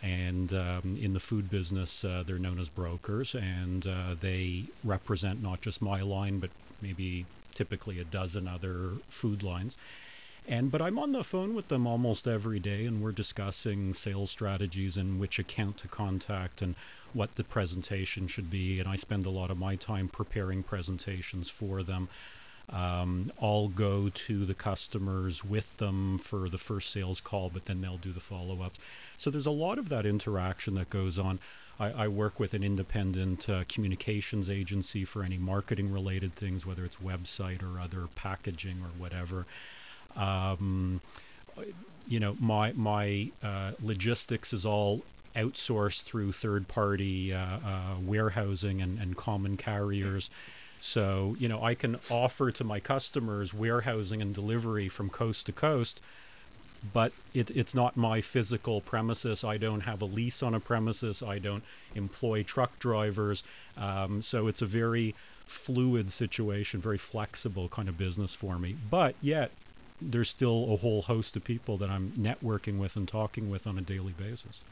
And 0.00 0.52
um, 0.52 0.96
in 0.98 1.12
the 1.12 1.20
food 1.20 1.50
business, 1.50 2.04
uh, 2.04 2.24
they're 2.26 2.38
known 2.38 2.58
as 2.58 2.68
brokers, 2.68 3.34
and 3.34 3.86
uh, 3.86 4.14
they 4.18 4.66
represent 4.82 5.42
not 5.42 5.60
just 5.60 5.82
my 5.82 6.00
line, 6.00 6.38
but 6.38 6.50
maybe 6.80 7.26
typically 7.54 7.98
a 7.98 8.04
dozen 8.04 8.48
other 8.48 8.94
food 9.08 9.42
lines. 9.42 9.76
And 10.44 10.72
but 10.72 10.82
I'm 10.82 10.98
on 10.98 11.12
the 11.12 11.22
phone 11.22 11.54
with 11.54 11.68
them 11.68 11.86
almost 11.86 12.26
every 12.26 12.58
day, 12.58 12.84
and 12.84 13.00
we're 13.00 13.12
discussing 13.12 13.94
sales 13.94 14.30
strategies 14.30 14.96
and 14.96 15.20
which 15.20 15.38
account 15.38 15.76
to 15.78 15.88
contact 15.88 16.62
and 16.62 16.74
what 17.12 17.36
the 17.36 17.44
presentation 17.44 18.26
should 18.26 18.50
be. 18.50 18.80
And 18.80 18.88
I 18.88 18.96
spend 18.96 19.24
a 19.24 19.30
lot 19.30 19.52
of 19.52 19.58
my 19.58 19.76
time 19.76 20.08
preparing 20.08 20.64
presentations 20.64 21.48
for 21.48 21.84
them. 21.84 22.08
Um, 22.70 23.32
I'll 23.40 23.68
go 23.68 24.08
to 24.08 24.44
the 24.46 24.54
customers 24.54 25.44
with 25.44 25.76
them 25.78 26.18
for 26.18 26.48
the 26.48 26.58
first 26.58 26.90
sales 26.90 27.20
call, 27.20 27.50
but 27.50 27.66
then 27.66 27.80
they'll 27.80 27.98
do 27.98 28.12
the 28.12 28.20
follow 28.20 28.62
ups. 28.62 28.78
So 29.16 29.30
there's 29.30 29.46
a 29.46 29.50
lot 29.50 29.78
of 29.78 29.88
that 29.88 30.06
interaction 30.06 30.74
that 30.76 30.90
goes 30.90 31.18
on. 31.18 31.38
I, 31.78 31.90
I 31.90 32.08
work 32.08 32.38
with 32.38 32.54
an 32.54 32.62
independent 32.62 33.48
uh, 33.48 33.64
communications 33.68 34.48
agency 34.48 35.04
for 35.04 35.22
any 35.22 35.38
marketing 35.38 35.92
related 35.92 36.34
things, 36.34 36.64
whether 36.64 36.84
it's 36.84 36.96
website 36.96 37.62
or 37.62 37.80
other 37.80 38.08
packaging 38.14 38.78
or 38.82 38.90
whatever. 38.98 39.46
Um, 40.16 41.00
you 42.06 42.20
know, 42.20 42.36
my 42.40 42.72
my 42.72 43.30
uh, 43.42 43.72
logistics 43.82 44.52
is 44.52 44.64
all 44.66 45.02
outsourced 45.34 46.02
through 46.02 46.32
third 46.32 46.68
party 46.68 47.32
uh, 47.32 47.38
uh, 47.38 47.94
warehousing 48.04 48.82
and, 48.82 48.98
and 48.98 49.16
common 49.16 49.56
carriers. 49.56 50.30
So, 50.84 51.36
you 51.38 51.46
know, 51.46 51.62
I 51.62 51.76
can 51.76 51.96
offer 52.10 52.50
to 52.50 52.64
my 52.64 52.80
customers 52.80 53.54
warehousing 53.54 54.20
and 54.20 54.34
delivery 54.34 54.88
from 54.88 55.10
coast 55.10 55.46
to 55.46 55.52
coast, 55.52 56.00
but 56.92 57.12
it, 57.32 57.52
it's 57.52 57.72
not 57.72 57.96
my 57.96 58.20
physical 58.20 58.80
premises. 58.80 59.44
I 59.44 59.58
don't 59.58 59.82
have 59.82 60.02
a 60.02 60.06
lease 60.06 60.42
on 60.42 60.54
a 60.54 60.60
premises. 60.60 61.22
I 61.22 61.38
don't 61.38 61.62
employ 61.94 62.42
truck 62.42 62.80
drivers. 62.80 63.44
Um, 63.76 64.22
so 64.22 64.48
it's 64.48 64.60
a 64.60 64.66
very 64.66 65.14
fluid 65.46 66.10
situation, 66.10 66.80
very 66.80 66.98
flexible 66.98 67.68
kind 67.68 67.88
of 67.88 67.96
business 67.96 68.34
for 68.34 68.58
me. 68.58 68.74
But 68.90 69.14
yet, 69.22 69.52
there's 70.00 70.30
still 70.30 70.74
a 70.74 70.76
whole 70.78 71.02
host 71.02 71.36
of 71.36 71.44
people 71.44 71.78
that 71.78 71.90
I'm 71.90 72.10
networking 72.18 72.78
with 72.78 72.96
and 72.96 73.06
talking 73.06 73.48
with 73.48 73.68
on 73.68 73.78
a 73.78 73.82
daily 73.82 74.14
basis. 74.18 74.64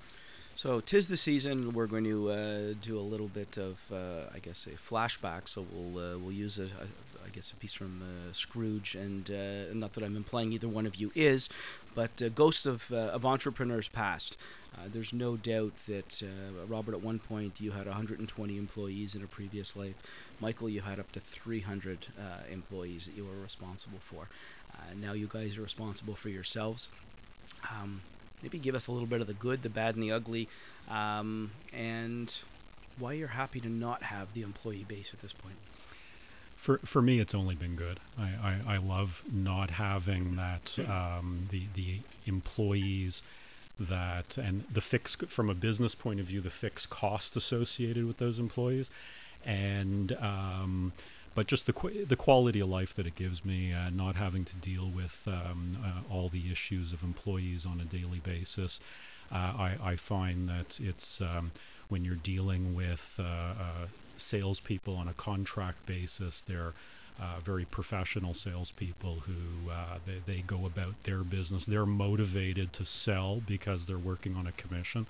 So, 0.63 0.81
tis 0.81 1.09
the 1.09 1.17
season. 1.17 1.73
We're 1.73 1.87
going 1.87 2.05
to 2.05 2.31
uh, 2.31 2.75
do 2.83 2.99
a 2.99 3.01
little 3.01 3.29
bit 3.29 3.57
of, 3.57 3.81
uh, 3.91 4.29
I 4.35 4.41
guess, 4.41 4.67
a 4.67 4.77
flashback. 4.77 5.49
So 5.49 5.65
we'll 5.73 6.13
uh, 6.13 6.19
we'll 6.19 6.33
use 6.33 6.59
a, 6.59 6.65
a, 6.65 6.87
I 7.25 7.31
guess, 7.33 7.51
a 7.51 7.57
piece 7.57 7.73
from 7.73 8.03
uh, 8.03 8.35
Scrooge, 8.35 8.95
and 8.95 9.31
uh, 9.31 9.73
not 9.73 9.95
that 9.95 10.05
I'm 10.05 10.17
implying 10.17 10.53
either 10.53 10.69
one 10.69 10.85
of 10.85 10.97
you 10.97 11.13
is, 11.15 11.49
but 11.95 12.11
uh, 12.21 12.29
ghosts 12.29 12.67
of 12.67 12.93
of 12.93 13.25
entrepreneurs 13.25 13.89
past. 13.89 14.37
there's 14.93 15.15
no 15.15 15.39
doubt 15.39 15.73
that 15.89 16.23
Robert, 16.69 16.95
at 16.95 17.01
one 17.01 17.21
point, 17.21 17.59
you 17.59 17.71
had 17.71 17.87
120 17.87 18.59
employees 18.59 19.15
in 19.15 19.23
a 19.25 19.27
previous 19.27 19.75
life. 19.77 19.97
Michael, 20.41 20.69
you 20.69 20.83
had 20.83 21.01
up 21.01 21.11
to 21.13 21.21
300 21.21 22.09
employees 22.51 23.07
that 23.07 23.17
you 23.17 23.25
were 23.25 23.43
responsible 23.43 24.01
for. 24.01 24.29
now 24.95 25.15
you 25.15 25.27
guys 25.27 25.57
are 25.57 25.63
responsible 25.63 26.15
for 26.15 26.29
yourselves. 26.29 26.89
Um, 27.71 28.03
maybe 28.43 28.59
give 28.59 28.75
us 28.75 28.87
a 28.87 28.93
little 28.93 29.07
bit 29.07 29.21
of 29.21 29.27
the 29.27 29.35
good, 29.35 29.63
the 29.63 29.69
bad, 29.69 29.95
and 29.95 30.03
the 30.03 30.13
ugly, 30.13 30.49
um, 30.89 31.51
and 31.73 32.39
why 32.99 33.13
you're 33.13 33.29
happy 33.29 33.61
to 33.61 33.69
not 33.69 34.05
have 34.05 34.33
the 34.35 34.43
employee 34.43 34.85
base 34.87 35.13
at 35.13 35.21
this 35.21 35.33
point. 35.33 35.57
For, 36.57 36.79
for 36.85 37.01
me, 37.01 37.21
it's 37.21 37.35
only 37.35 37.55
been 37.55 37.75
good. 37.75 38.01
I, 38.19 38.59
I, 38.67 38.75
I 38.75 38.77
love 38.77 39.23
not 39.33 39.71
having 39.71 40.37
that 40.37 40.79
um, 40.89 41.49
the 41.51 41.63
the 41.75 42.01
employees 42.27 43.23
that 43.79 44.37
and 44.37 44.65
the 44.71 44.83
fixed 44.83 45.27
from 45.29 45.49
a 45.49 45.55
business 45.55 45.95
point 45.95 46.21
of 46.21 46.27
view 46.27 46.43
the 46.43 46.51
fixed 46.51 46.91
cost 46.91 47.35
associated 47.35 48.05
with 48.05 48.19
those 48.19 48.39
employees 48.39 48.91
and 49.45 50.13
um, 50.21 50.93
but 51.35 51.47
just 51.47 51.67
the 51.67 51.73
qu- 51.73 52.05
the 52.05 52.17
quality 52.17 52.61
of 52.61 52.69
life 52.69 52.95
that 52.95 53.07
it 53.07 53.15
gives 53.15 53.45
me, 53.45 53.73
uh, 53.73 53.91
not 53.91 54.17
having 54.17 54.45
to 54.45 54.57
deal 54.57 54.89
with 54.89 55.27
um, 55.27 55.79
uh, 55.85 56.13
all 56.13 56.29
the 56.29 56.51
issues 56.51 56.93
of 56.93 57.03
employees 57.03 57.65
on 57.67 57.81
a 57.81 57.85
daily 57.85 58.21
basis. 58.21 58.81
Uh, 59.33 59.37
I, 59.37 59.77
I 59.83 59.97
find 59.97 60.49
that 60.49 60.81
it's 60.81 61.21
um, 61.21 61.53
when 61.89 62.05
you're 62.05 62.17
dealing 62.17 62.75
with 62.75 63.17
uh, 63.19 63.23
uh, 63.23 63.87
salespeople 64.17 64.95
on 64.97 65.09
a 65.09 65.13
contract 65.15 65.87
basis, 65.87 66.43
they're 66.43 66.73
uh, 67.21 67.39
very 67.45 67.65
professional 67.65 68.35
salespeople 68.35 69.21
who 69.27 69.71
uh, 69.71 69.99
they, 70.07 70.21
they 70.27 70.41
go 70.41 70.67
about 70.67 71.01
their 71.03 71.19
business. 71.19 71.67
They're 71.67 71.87
motivated 71.87 72.73
to 72.75 72.85
sell 72.85 73.43
because 73.47 73.87
they're 73.87 73.99
working 73.99 74.37
on 74.37 74.47
a 74.47 74.53
commission, 74.53 75.07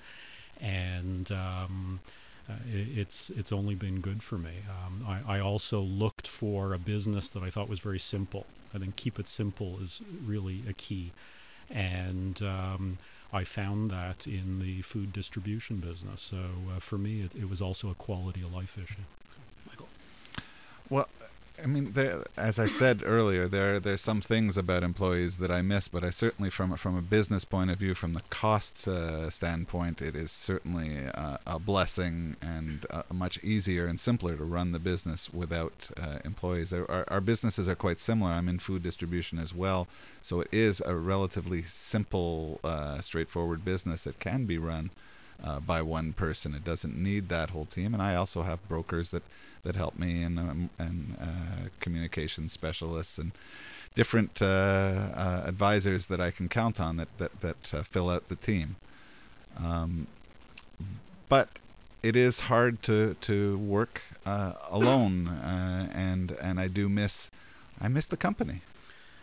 and 0.61 1.31
um, 1.33 2.01
uh, 2.49 2.55
it, 2.69 2.99
it's 2.99 3.31
it's 3.31 3.53
only 3.53 3.75
been 3.75 4.01
good 4.01 4.23
for 4.23 4.39
me. 4.39 4.65
Um, 4.69 5.05
I, 5.07 5.37
I 5.37 5.41
also 5.41 5.81
looked 5.81 6.27
for 6.27 6.73
a 6.73 6.79
business 6.79 7.29
that 7.31 7.43
I 7.43 7.51
thought 7.51 7.69
was 7.69 7.81
very 7.81 7.99
simple. 7.99 8.47
I 8.75 8.79
think 8.79 8.97
keep 8.97 9.19
it 9.19 9.29
simple 9.29 9.79
is 9.81 10.01
really 10.25 10.63
a 10.69 10.73
key, 10.73 11.13
and 11.69 12.41
um, 12.43 12.99
I 13.33 13.45
found 13.45 13.91
that 13.91 14.27
in 14.27 14.61
the 14.61 14.83
food 14.83 15.13
distribution 15.13 15.79
business. 15.79 16.21
So 16.21 16.37
uh, 16.75 16.81
for 16.81 16.99
me, 16.99 17.23
it, 17.23 17.35
it 17.35 17.49
was 17.49 17.61
also 17.61 17.91
a 17.91 17.95
quality 17.95 18.43
of 18.43 18.53
life 18.53 18.79
issue. 18.79 19.03
Michael. 19.69 19.89
Well, 20.89 21.09
I 21.63 21.67
mean, 21.67 21.93
there, 21.93 22.25
as 22.37 22.59
I 22.59 22.67
said 22.67 23.03
earlier, 23.05 23.47
there 23.49 23.81
there's 23.81 24.01
some 24.01 24.21
things 24.21 24.57
about 24.57 24.83
employees 24.83 25.37
that 25.39 25.51
I 25.51 25.63
miss, 25.63 25.89
but 25.89 26.05
I 26.05 26.11
certainly, 26.11 26.51
from 26.51 26.75
from 26.77 26.97
a 26.97 27.03
business 27.03 27.45
point 27.45 27.71
of 27.71 27.79
view, 27.79 27.95
from 27.95 28.15
the 28.15 28.23
cost 28.31 28.89
uh, 28.89 29.31
standpoint, 29.31 30.01
it 30.01 30.17
is 30.17 30.33
certainly 30.33 31.07
uh, 31.15 31.39
a 31.47 31.59
blessing 31.59 32.37
and 32.41 32.87
uh, 32.91 33.03
much 33.13 33.43
easier 33.43 33.87
and 33.87 34.01
simpler 34.01 34.37
to 34.37 34.45
run 34.45 34.73
the 34.73 34.79
business 34.79 35.33
without 35.33 35.91
uh, 35.97 36.19
employees. 36.25 36.73
Our, 36.73 37.05
our 37.09 37.21
businesses 37.21 37.69
are 37.69 37.77
quite 37.77 38.01
similar. 38.01 38.33
I'm 38.33 38.49
in 38.49 38.59
food 38.59 38.83
distribution 38.83 39.39
as 39.39 39.55
well, 39.55 39.89
so 40.23 40.41
it 40.41 40.49
is 40.53 40.83
a 40.85 40.95
relatively 40.95 41.63
simple, 41.63 42.61
uh, 42.65 43.01
straightforward 43.01 43.65
business 43.65 44.05
that 44.05 44.19
can 44.19 44.47
be 44.47 44.59
run 44.59 44.91
uh, 45.45 45.61
by 45.61 45.83
one 45.83 46.13
person. 46.13 46.55
It 46.55 46.65
doesn't 46.65 46.97
need 46.97 47.29
that 47.29 47.51
whole 47.51 47.65
team, 47.65 47.95
and 47.95 48.03
I 48.03 48.15
also 48.15 48.43
have 48.43 48.67
brokers 48.69 49.11
that 49.11 49.23
that 49.63 49.77
help 49.77 49.99
me 49.99 50.23
and 50.23 50.39
um, 50.39 50.71
and 50.79 51.17
uh, 51.21 51.69
communication 51.81 52.49
specialists 52.49 53.19
and 53.19 53.33
different 53.95 54.41
uh, 54.41 54.45
uh, 54.45 55.43
advisors 55.47 56.07
that 56.07 56.21
I 56.21 56.31
can 56.31 56.49
count 56.49 56.81
on 56.81 56.97
that 56.97 57.09
that 57.19 57.41
that 57.41 57.75
uh, 57.75 57.83
fill 57.83 58.11
out 58.11 58.29
the 58.29 58.37
team. 58.37 58.77
Um, 59.59 60.07
but 61.29 61.49
it 62.03 62.17
is 62.17 62.41
hard 62.41 62.83
to 62.85 63.15
to 63.23 63.59
work 63.59 64.03
alone, 64.27 65.29
and 65.93 66.33
and 66.33 66.61
I 66.61 66.69
do 66.69 66.89
miss 66.89 67.31
I 67.81 67.89
miss 67.89 68.07
the 68.07 68.17
company. 68.17 68.63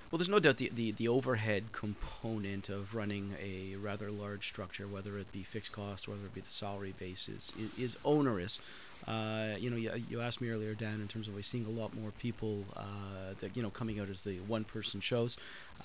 Well, 0.10 0.18
there's 0.18 0.30
no 0.30 0.40
doubt 0.40 0.56
the, 0.56 0.72
the, 0.74 0.92
the 0.92 1.10
overhead 1.10 1.74
component 1.74 2.70
of 2.70 2.96
running 2.96 3.36
a 3.42 3.76
rather 3.76 4.10
large 4.10 4.48
structure, 4.48 4.88
whether 4.88 5.18
it 5.18 5.34
be 5.34 5.44
fixed 5.44 5.74
cost, 5.74 6.08
whether 6.08 6.26
it 6.26 6.34
be 6.34 6.40
the 6.40 6.50
salary 6.50 6.94
base, 6.98 7.28
is, 7.28 7.52
is 7.78 7.98
onerous. 8.06 8.58
Uh, 9.06 9.56
you 9.60 9.70
know, 9.70 9.76
you, 9.76 9.92
you 10.10 10.22
asked 10.22 10.40
me 10.40 10.50
earlier, 10.50 10.74
Dan, 10.76 11.02
in 11.02 11.10
terms 11.10 11.28
of 11.28 11.46
seeing 11.46 11.66
a 11.66 11.70
lot 11.70 11.94
more 11.94 12.12
people 12.12 12.64
uh, 12.78 13.34
that 13.42 13.56
you 13.56 13.62
know 13.62 13.70
coming 13.70 14.00
out 14.00 14.10
as 14.10 14.24
the 14.24 14.40
one-person 14.40 15.02
shows. 15.02 15.36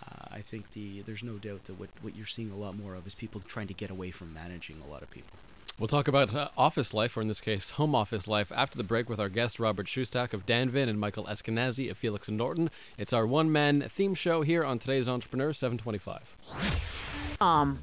Uh, 0.00 0.26
I 0.30 0.40
think 0.40 0.72
the 0.72 1.02
there's 1.02 1.22
no 1.24 1.38
doubt 1.38 1.64
that 1.64 1.74
what, 1.74 1.90
what 2.00 2.16
you're 2.16 2.26
seeing 2.26 2.52
a 2.52 2.56
lot 2.56 2.76
more 2.76 2.94
of 2.94 3.06
is 3.06 3.14
people 3.14 3.40
trying 3.40 3.68
to 3.68 3.74
get 3.74 3.90
away 3.90 4.12
from 4.12 4.32
managing 4.32 4.80
a 4.80 4.90
lot 4.90 5.02
of 5.02 5.10
people. 5.10 5.36
We'll 5.78 5.88
talk 5.88 6.06
about 6.06 6.34
uh, 6.34 6.48
office 6.56 6.92
life, 6.92 7.16
or 7.16 7.22
in 7.22 7.28
this 7.28 7.40
case, 7.40 7.70
home 7.70 7.94
office 7.94 8.28
life, 8.28 8.52
after 8.54 8.76
the 8.76 8.84
break 8.84 9.08
with 9.08 9.18
our 9.18 9.28
guest 9.28 9.58
Robert 9.58 9.86
Shustack 9.86 10.32
of 10.32 10.44
Danvin 10.46 10.88
and 10.88 11.00
Michael 11.00 11.24
Eskenazi 11.24 11.90
of 11.90 11.96
Felix 11.96 12.28
and 12.28 12.36
Norton. 12.36 12.70
It's 12.98 13.12
our 13.12 13.26
one-man 13.26 13.88
theme 13.88 14.14
show 14.14 14.42
here 14.42 14.64
on 14.64 14.78
today's 14.78 15.08
Entrepreneur 15.08 15.52
725. 15.52 17.38
Um, 17.40 17.78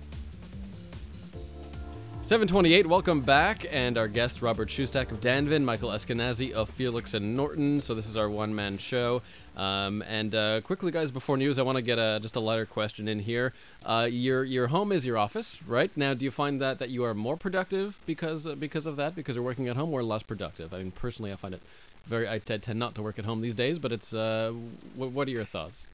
728, 2.29 2.85
welcome 2.85 3.21
back, 3.21 3.65
and 3.71 3.97
our 3.97 4.07
guest 4.07 4.43
Robert 4.43 4.69
Shustack 4.69 5.09
of 5.09 5.19
Danvin, 5.19 5.65
Michael 5.65 5.89
Eskenazi 5.89 6.51
of 6.51 6.69
Felix 6.69 7.15
and 7.15 7.35
Norton. 7.35 7.81
So 7.81 7.95
this 7.95 8.07
is 8.07 8.15
our 8.15 8.29
one-man 8.29 8.77
show. 8.77 9.23
Um, 9.57 10.03
and 10.03 10.35
uh, 10.35 10.61
quickly, 10.61 10.91
guys, 10.91 11.09
before 11.09 11.37
news, 11.37 11.57
I 11.57 11.63
want 11.63 11.77
to 11.77 11.81
get 11.81 11.97
a, 11.97 12.19
just 12.21 12.35
a 12.35 12.39
lighter 12.39 12.67
question 12.67 13.07
in 13.07 13.17
here. 13.17 13.51
Uh, 13.83 14.07
your 14.11 14.43
your 14.43 14.67
home 14.67 14.91
is 14.91 15.07
your 15.07 15.17
office, 15.17 15.57
right? 15.65 15.89
Now, 15.97 16.13
do 16.13 16.23
you 16.23 16.29
find 16.29 16.61
that 16.61 16.77
that 16.77 16.91
you 16.91 17.03
are 17.03 17.15
more 17.15 17.35
productive 17.35 17.99
because 18.05 18.45
uh, 18.45 18.53
because 18.53 18.85
of 18.85 18.95
that, 18.97 19.15
because 19.15 19.35
you're 19.35 19.43
working 19.43 19.67
at 19.67 19.75
home, 19.75 19.91
or 19.91 20.03
less 20.03 20.21
productive? 20.21 20.71
I 20.71 20.83
mean, 20.83 20.91
personally, 20.91 21.33
I 21.33 21.35
find 21.35 21.55
it 21.55 21.63
very. 22.05 22.29
I 22.29 22.37
tend 22.37 22.77
not 22.77 22.93
to 22.93 23.01
work 23.01 23.17
at 23.17 23.25
home 23.25 23.41
these 23.41 23.55
days, 23.55 23.79
but 23.79 23.91
it's. 23.91 24.13
Uh, 24.13 24.53
what 24.95 25.27
are 25.27 25.31
your 25.31 25.45
thoughts? 25.45 25.87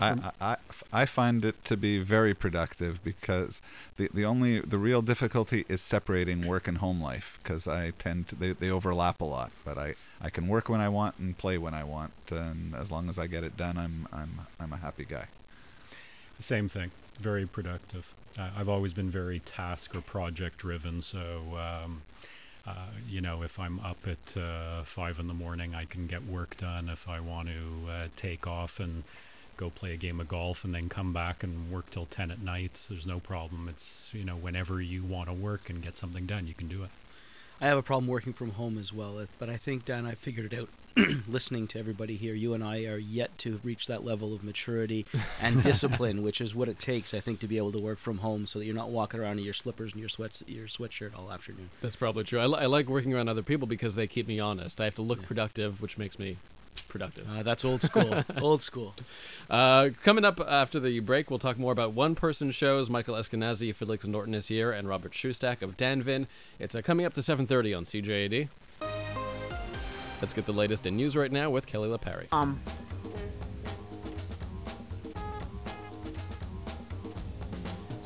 I, 0.00 0.32
I, 0.40 0.56
I 0.92 1.04
find 1.06 1.44
it 1.44 1.64
to 1.64 1.76
be 1.76 1.98
very 1.98 2.34
productive 2.34 3.02
because 3.02 3.60
the, 3.96 4.08
the 4.12 4.24
only 4.24 4.60
the 4.60 4.78
real 4.78 5.02
difficulty 5.02 5.64
is 5.68 5.80
separating 5.80 6.46
work 6.46 6.68
and 6.68 6.78
home 6.78 7.00
life 7.00 7.38
because 7.42 7.66
I 7.66 7.92
tend 7.98 8.28
to 8.28 8.34
they, 8.34 8.52
they 8.52 8.70
overlap 8.70 9.20
a 9.20 9.24
lot 9.24 9.50
but 9.64 9.78
I, 9.78 9.94
I 10.20 10.30
can 10.30 10.48
work 10.48 10.68
when 10.68 10.80
I 10.80 10.88
want 10.88 11.18
and 11.18 11.36
play 11.36 11.58
when 11.58 11.74
I 11.74 11.84
want 11.84 12.12
and 12.30 12.74
as 12.74 12.90
long 12.90 13.08
as 13.08 13.18
I 13.18 13.26
get 13.26 13.44
it 13.44 13.56
done 13.56 13.76
I'm 13.76 14.08
I'm 14.12 14.46
I'm 14.60 14.72
a 14.72 14.78
happy 14.78 15.04
guy. 15.04 15.26
The 16.36 16.42
same 16.42 16.68
thing. 16.68 16.92
Very 17.20 17.46
productive. 17.46 18.14
Uh, 18.38 18.50
I've 18.56 18.68
always 18.68 18.92
been 18.92 19.10
very 19.10 19.40
task 19.40 19.94
or 19.94 20.00
project 20.00 20.58
driven 20.58 21.02
so 21.02 21.58
um, 21.58 22.02
uh, 22.66 22.74
you 23.08 23.22
know, 23.22 23.42
if 23.42 23.58
I'm 23.58 23.80
up 23.80 23.96
at 24.06 24.36
uh, 24.36 24.82
five 24.82 25.18
in 25.18 25.26
the 25.26 25.32
morning, 25.32 25.74
I 25.74 25.86
can 25.86 26.06
get 26.06 26.26
work 26.26 26.58
done. 26.58 26.90
If 26.90 27.08
I 27.08 27.18
want 27.18 27.48
to 27.48 27.90
uh, 27.90 28.06
take 28.14 28.46
off 28.46 28.78
and 28.78 29.04
go 29.58 29.68
play 29.68 29.92
a 29.92 29.96
game 29.96 30.20
of 30.20 30.28
golf 30.28 30.64
and 30.64 30.74
then 30.74 30.88
come 30.88 31.12
back 31.12 31.42
and 31.42 31.70
work 31.70 31.90
till 31.90 32.06
10 32.06 32.30
at 32.30 32.40
night. 32.40 32.80
There's 32.88 33.06
no 33.06 33.20
problem. 33.20 33.68
It's, 33.68 34.10
you 34.14 34.24
know, 34.24 34.36
whenever 34.36 34.80
you 34.80 35.02
want 35.02 35.28
to 35.28 35.34
work 35.34 35.68
and 35.68 35.82
get 35.82 35.98
something 35.98 36.24
done, 36.24 36.46
you 36.46 36.54
can 36.54 36.68
do 36.68 36.84
it. 36.84 36.90
I 37.60 37.66
have 37.66 37.76
a 37.76 37.82
problem 37.82 38.06
working 38.06 38.32
from 38.32 38.52
home 38.52 38.78
as 38.78 38.92
well, 38.92 39.20
but 39.40 39.50
I 39.50 39.56
think, 39.56 39.84
Dan, 39.84 40.06
I 40.06 40.12
figured 40.12 40.52
it 40.52 40.60
out 40.60 40.68
listening 41.28 41.66
to 41.68 41.78
everybody 41.80 42.16
here. 42.16 42.32
You 42.32 42.54
and 42.54 42.62
I 42.62 42.84
are 42.84 42.98
yet 42.98 43.36
to 43.38 43.60
reach 43.64 43.88
that 43.88 44.04
level 44.04 44.32
of 44.32 44.44
maturity 44.44 45.06
and 45.40 45.60
discipline, 45.64 46.22
which 46.22 46.40
is 46.40 46.54
what 46.54 46.68
it 46.68 46.78
takes, 46.78 47.12
I 47.12 47.18
think, 47.18 47.40
to 47.40 47.48
be 47.48 47.56
able 47.56 47.72
to 47.72 47.80
work 47.80 47.98
from 47.98 48.18
home 48.18 48.46
so 48.46 48.60
that 48.60 48.64
you're 48.64 48.76
not 48.76 48.90
walking 48.90 49.18
around 49.18 49.38
in 49.40 49.44
your 49.44 49.54
slippers 49.54 49.92
and 49.92 50.00
your 50.00 50.08
sweats, 50.08 50.40
your 50.46 50.66
sweatshirt 50.66 51.18
all 51.18 51.32
afternoon. 51.32 51.70
That's 51.82 51.96
probably 51.96 52.22
true. 52.22 52.38
I, 52.38 52.46
li- 52.46 52.60
I 52.60 52.66
like 52.66 52.88
working 52.88 53.12
around 53.12 53.28
other 53.28 53.42
people 53.42 53.66
because 53.66 53.96
they 53.96 54.06
keep 54.06 54.28
me 54.28 54.38
honest. 54.38 54.80
I 54.80 54.84
have 54.84 54.94
to 54.94 55.02
look 55.02 55.20
yeah. 55.22 55.26
productive, 55.26 55.82
which 55.82 55.98
makes 55.98 56.16
me 56.16 56.36
productive. 56.88 57.28
Uh, 57.30 57.42
that's 57.42 57.64
old 57.64 57.82
school. 57.82 58.24
old 58.40 58.62
school. 58.62 58.94
Uh, 59.50 59.90
coming 60.02 60.24
up 60.24 60.40
after 60.40 60.80
the 60.80 61.00
break, 61.00 61.30
we'll 61.30 61.38
talk 61.38 61.58
more 61.58 61.72
about 61.72 61.92
one-person 61.92 62.50
shows. 62.50 62.88
Michael 62.88 63.14
Eskenazi, 63.14 63.74
Felix 63.74 64.06
Norton 64.06 64.34
is 64.34 64.48
here, 64.48 64.70
and 64.70 64.88
Robert 64.88 65.12
Shustack 65.12 65.62
of 65.62 65.76
Danvin. 65.76 66.26
It's 66.58 66.74
uh, 66.74 66.82
coming 66.82 67.06
up 67.06 67.14
to 67.14 67.20
7:30 67.20 67.76
on 67.76 67.84
CJAD. 67.84 68.48
Let's 70.20 70.32
get 70.32 70.46
the 70.46 70.52
latest 70.52 70.86
in 70.86 70.96
news 70.96 71.16
right 71.16 71.30
now 71.30 71.50
with 71.50 71.66
Kelly 71.66 71.88
LaParry. 71.88 72.26
Um. 72.32 72.60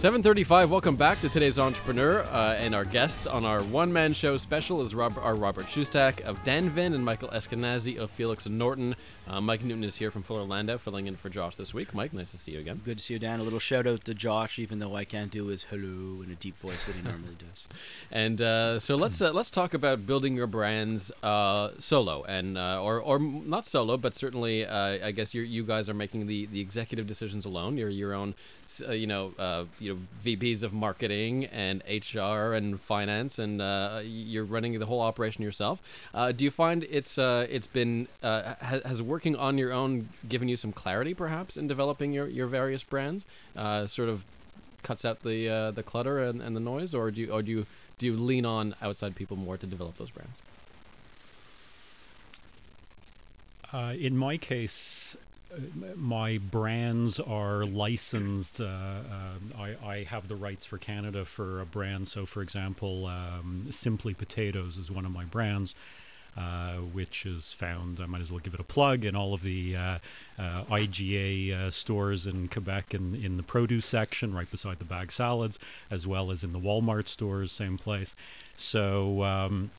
735 0.02 0.68
welcome 0.68 0.96
back 0.96 1.20
to 1.20 1.28
today's 1.28 1.60
entrepreneur 1.60 2.22
uh, 2.32 2.56
and 2.58 2.74
our 2.74 2.84
guests 2.84 3.24
on 3.24 3.44
our 3.44 3.62
one-man 3.62 4.12
show 4.12 4.36
special 4.36 4.80
is 4.80 4.96
Rob- 4.96 5.16
our 5.22 5.36
robert 5.36 5.66
shustack 5.66 6.20
of 6.22 6.42
danvin 6.42 6.94
and 6.94 7.04
michael 7.04 7.28
eskenazi 7.28 7.96
of 7.96 8.10
felix 8.10 8.46
and 8.46 8.58
norton. 8.58 8.96
Uh, 9.28 9.40
mike 9.40 9.62
newton 9.62 9.84
is 9.84 9.94
here 9.94 10.10
from 10.10 10.24
fuller 10.24 10.42
landau 10.42 10.76
filling 10.76 11.06
in 11.06 11.14
for 11.14 11.28
josh 11.28 11.54
this 11.54 11.72
week. 11.72 11.94
Mike 11.94 12.12
nice 12.12 12.32
to 12.32 12.36
see 12.36 12.50
you 12.50 12.58
again. 12.58 12.80
Good 12.84 12.98
to 12.98 13.04
see 13.04 13.14
you 13.14 13.20
dan. 13.20 13.38
A 13.38 13.44
little 13.44 13.60
shout 13.60 13.86
out 13.86 14.04
to 14.06 14.12
josh 14.12 14.58
even 14.58 14.80
though 14.80 14.96
i 14.96 15.04
can't 15.04 15.30
do 15.30 15.46
his 15.46 15.62
hello 15.62 16.20
in 16.22 16.32
a 16.32 16.34
deep 16.34 16.58
voice 16.58 16.84
that 16.86 16.96
he 16.96 17.02
normally 17.02 17.36
does. 17.38 17.64
And 18.10 18.42
uh, 18.42 18.80
so 18.80 18.96
let's 18.96 19.22
uh, 19.22 19.30
let's 19.30 19.52
talk 19.52 19.72
about 19.72 20.04
building 20.04 20.34
your 20.34 20.48
brands 20.48 21.12
uh, 21.22 21.70
solo 21.78 22.24
and 22.24 22.58
uh, 22.58 22.82
or, 22.82 23.00
or 23.00 23.20
not 23.20 23.66
solo 23.66 23.96
but 23.96 24.16
certainly 24.16 24.66
i 24.66 25.12
guess 25.12 25.32
you 25.32 25.42
you 25.42 25.62
guys 25.62 25.88
are 25.88 25.94
making 25.94 26.26
the, 26.26 26.46
the 26.46 26.60
executive 26.60 27.06
decisions 27.06 27.44
alone. 27.44 27.78
You're 27.78 27.88
your 27.88 28.14
own 28.14 28.34
you 28.80 29.06
know 29.06 29.32
you 29.78 29.94
know 29.94 30.00
VPs 30.24 30.62
of 30.62 30.72
marketing 30.72 31.46
and 31.46 31.82
HR 31.88 32.54
and 32.54 32.80
finance, 32.80 33.38
and 33.38 33.60
uh, 33.60 34.00
you're 34.04 34.44
running 34.44 34.78
the 34.78 34.86
whole 34.86 35.00
operation 35.00 35.42
yourself. 35.42 35.82
Uh, 36.14 36.32
do 36.32 36.44
you 36.44 36.50
find 36.50 36.84
it's 36.90 37.18
uh, 37.18 37.46
it's 37.50 37.66
been 37.66 38.08
uh, 38.22 38.54
has, 38.60 38.82
has, 38.82 39.02
working 39.02 39.36
on 39.36 39.58
your 39.58 39.72
own 39.72 40.08
given 40.28 40.48
you 40.48 40.56
some 40.56 40.72
clarity, 40.72 41.14
perhaps, 41.14 41.56
in 41.56 41.66
developing 41.66 42.12
your, 42.12 42.26
your 42.26 42.46
various 42.46 42.82
brands? 42.82 43.24
Uh, 43.56 43.86
sort 43.86 44.08
of 44.08 44.24
cuts 44.82 45.04
out 45.04 45.22
the 45.22 45.48
uh, 45.48 45.70
the 45.70 45.82
clutter 45.82 46.18
and, 46.20 46.42
and 46.42 46.56
the 46.56 46.60
noise, 46.60 46.94
or 46.94 47.10
do 47.10 47.20
you 47.20 47.30
or 47.32 47.42
do 47.42 47.50
you 47.50 47.66
do 47.98 48.06
you 48.06 48.16
lean 48.16 48.44
on 48.44 48.74
outside 48.82 49.14
people 49.14 49.36
more 49.36 49.56
to 49.56 49.66
develop 49.66 49.96
those 49.98 50.10
brands? 50.10 50.38
in 53.98 54.14
my 54.14 54.36
case, 54.36 55.16
my 55.96 56.38
brands 56.38 57.20
are 57.20 57.64
licensed. 57.64 58.60
Uh, 58.60 58.64
uh, 58.64 59.58
I, 59.58 59.76
I, 59.84 60.02
have 60.04 60.28
the 60.28 60.36
rights 60.36 60.64
for 60.64 60.78
Canada 60.78 61.24
for 61.24 61.60
a 61.60 61.66
brand. 61.66 62.08
So, 62.08 62.26
for 62.26 62.42
example, 62.42 63.06
um, 63.06 63.66
Simply 63.70 64.14
Potatoes 64.14 64.78
is 64.78 64.90
one 64.90 65.04
of 65.04 65.12
my 65.12 65.24
brands. 65.24 65.74
Uh, 66.34 66.76
which 66.76 67.26
is 67.26 67.52
found, 67.52 68.00
I 68.00 68.06
might 68.06 68.22
as 68.22 68.30
well 68.32 68.40
give 68.40 68.54
it 68.54 68.60
a 68.60 68.64
plug, 68.64 69.04
in 69.04 69.14
all 69.14 69.34
of 69.34 69.42
the 69.42 69.76
uh, 69.76 69.98
uh, 70.38 70.64
IGA 70.64 71.52
uh, 71.52 71.70
stores 71.70 72.26
in 72.26 72.48
Quebec 72.48 72.94
in, 72.94 73.14
in 73.14 73.36
the 73.36 73.42
produce 73.42 73.84
section, 73.84 74.32
right 74.32 74.50
beside 74.50 74.78
the 74.78 74.86
bag 74.86 75.12
salads, 75.12 75.58
as 75.90 76.06
well 76.06 76.30
as 76.30 76.42
in 76.42 76.54
the 76.54 76.58
Walmart 76.58 77.06
stores, 77.06 77.52
same 77.52 77.76
place. 77.76 78.16
So, 78.56 79.22
um, 79.24 79.72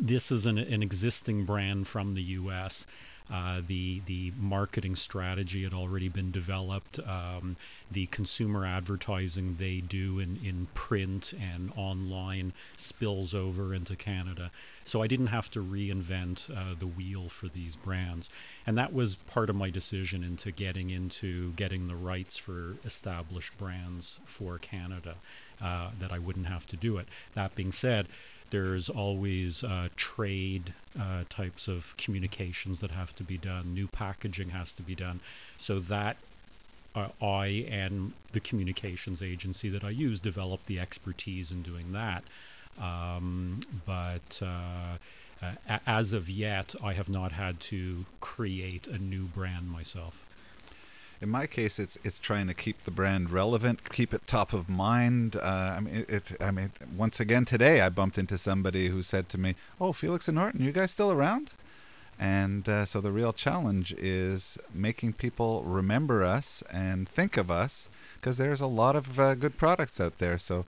this 0.00 0.32
is 0.32 0.44
an, 0.44 0.58
an 0.58 0.82
existing 0.82 1.44
brand 1.44 1.86
from 1.86 2.14
the 2.14 2.22
US. 2.22 2.84
Uh, 3.32 3.60
the 3.66 4.00
the 4.06 4.32
marketing 4.38 4.94
strategy 4.94 5.64
had 5.64 5.74
already 5.74 6.08
been 6.08 6.30
developed. 6.30 7.00
Um, 7.00 7.56
the 7.90 8.06
consumer 8.06 8.64
advertising 8.64 9.56
they 9.58 9.80
do 9.80 10.18
in, 10.18 10.38
in 10.44 10.68
print 10.74 11.32
and 11.40 11.72
online 11.76 12.52
spills 12.76 13.34
over 13.34 13.74
into 13.74 13.96
Canada. 13.96 14.50
So 14.84 15.02
I 15.02 15.08
didn't 15.08 15.28
have 15.28 15.50
to 15.52 15.62
reinvent 15.62 16.48
uh, 16.50 16.76
the 16.78 16.86
wheel 16.86 17.28
for 17.28 17.48
these 17.48 17.74
brands. 17.74 18.28
And 18.64 18.78
that 18.78 18.92
was 18.92 19.16
part 19.16 19.50
of 19.50 19.56
my 19.56 19.70
decision 19.70 20.22
into 20.22 20.52
getting 20.52 20.90
into 20.90 21.52
getting 21.54 21.88
the 21.88 21.96
rights 21.96 22.36
for 22.36 22.76
established 22.84 23.58
brands 23.58 24.18
for 24.24 24.58
Canada, 24.58 25.16
uh, 25.60 25.90
that 25.98 26.12
I 26.12 26.20
wouldn't 26.20 26.46
have 26.46 26.66
to 26.68 26.76
do 26.76 26.98
it. 26.98 27.08
That 27.34 27.56
being 27.56 27.72
said, 27.72 28.06
there's 28.50 28.88
always 28.88 29.64
uh, 29.64 29.88
trade 29.96 30.74
uh, 30.98 31.24
types 31.28 31.68
of 31.68 31.96
communications 31.96 32.80
that 32.80 32.90
have 32.90 33.14
to 33.16 33.24
be 33.24 33.36
done. 33.36 33.74
New 33.74 33.86
packaging 33.86 34.50
has 34.50 34.72
to 34.74 34.82
be 34.82 34.94
done. 34.94 35.20
So 35.58 35.80
that 35.80 36.16
uh, 36.94 37.08
I 37.22 37.66
and 37.70 38.12
the 38.32 38.40
communications 38.40 39.22
agency 39.22 39.68
that 39.68 39.84
I 39.84 39.90
use 39.90 40.20
develop 40.20 40.64
the 40.66 40.80
expertise 40.80 41.50
in 41.50 41.62
doing 41.62 41.92
that. 41.92 42.24
Um, 42.80 43.60
but 43.84 44.40
uh, 44.42 44.96
uh, 45.42 45.78
as 45.86 46.12
of 46.12 46.28
yet, 46.28 46.74
I 46.82 46.94
have 46.94 47.08
not 47.08 47.32
had 47.32 47.60
to 47.60 48.06
create 48.20 48.86
a 48.86 48.98
new 48.98 49.24
brand 49.24 49.70
myself 49.70 50.25
in 51.20 51.28
my 51.30 51.46
case, 51.46 51.78
it's 51.78 51.98
it's 52.04 52.18
trying 52.18 52.46
to 52.46 52.54
keep 52.54 52.84
the 52.84 52.90
brand 52.90 53.30
relevant, 53.30 53.90
keep 53.90 54.12
it 54.12 54.26
top 54.26 54.52
of 54.52 54.68
mind. 54.68 55.36
Uh, 55.36 55.74
I 55.76 55.80
mean, 55.80 56.06
it, 56.08 56.24
I 56.40 56.50
mean, 56.50 56.72
once 56.96 57.20
again 57.20 57.44
today, 57.44 57.80
I 57.80 57.88
bumped 57.88 58.18
into 58.18 58.36
somebody 58.36 58.88
who 58.88 59.02
said 59.02 59.28
to 59.30 59.38
me, 59.38 59.54
"Oh, 59.80 59.92
Felix 59.92 60.28
and 60.28 60.36
Norton, 60.36 60.62
you 60.62 60.72
guys 60.72 60.90
still 60.90 61.10
around?" 61.10 61.50
And 62.18 62.68
uh, 62.68 62.86
so 62.86 63.00
the 63.00 63.12
real 63.12 63.32
challenge 63.32 63.92
is 63.98 64.56
making 64.72 65.14
people 65.14 65.62
remember 65.64 66.24
us 66.24 66.62
and 66.70 67.08
think 67.08 67.36
of 67.36 67.50
us, 67.50 67.88
because 68.16 68.38
there's 68.38 68.60
a 68.60 68.66
lot 68.66 68.96
of 68.96 69.20
uh, 69.20 69.34
good 69.34 69.58
products 69.58 70.00
out 70.00 70.18
there. 70.18 70.38
So 70.38 70.64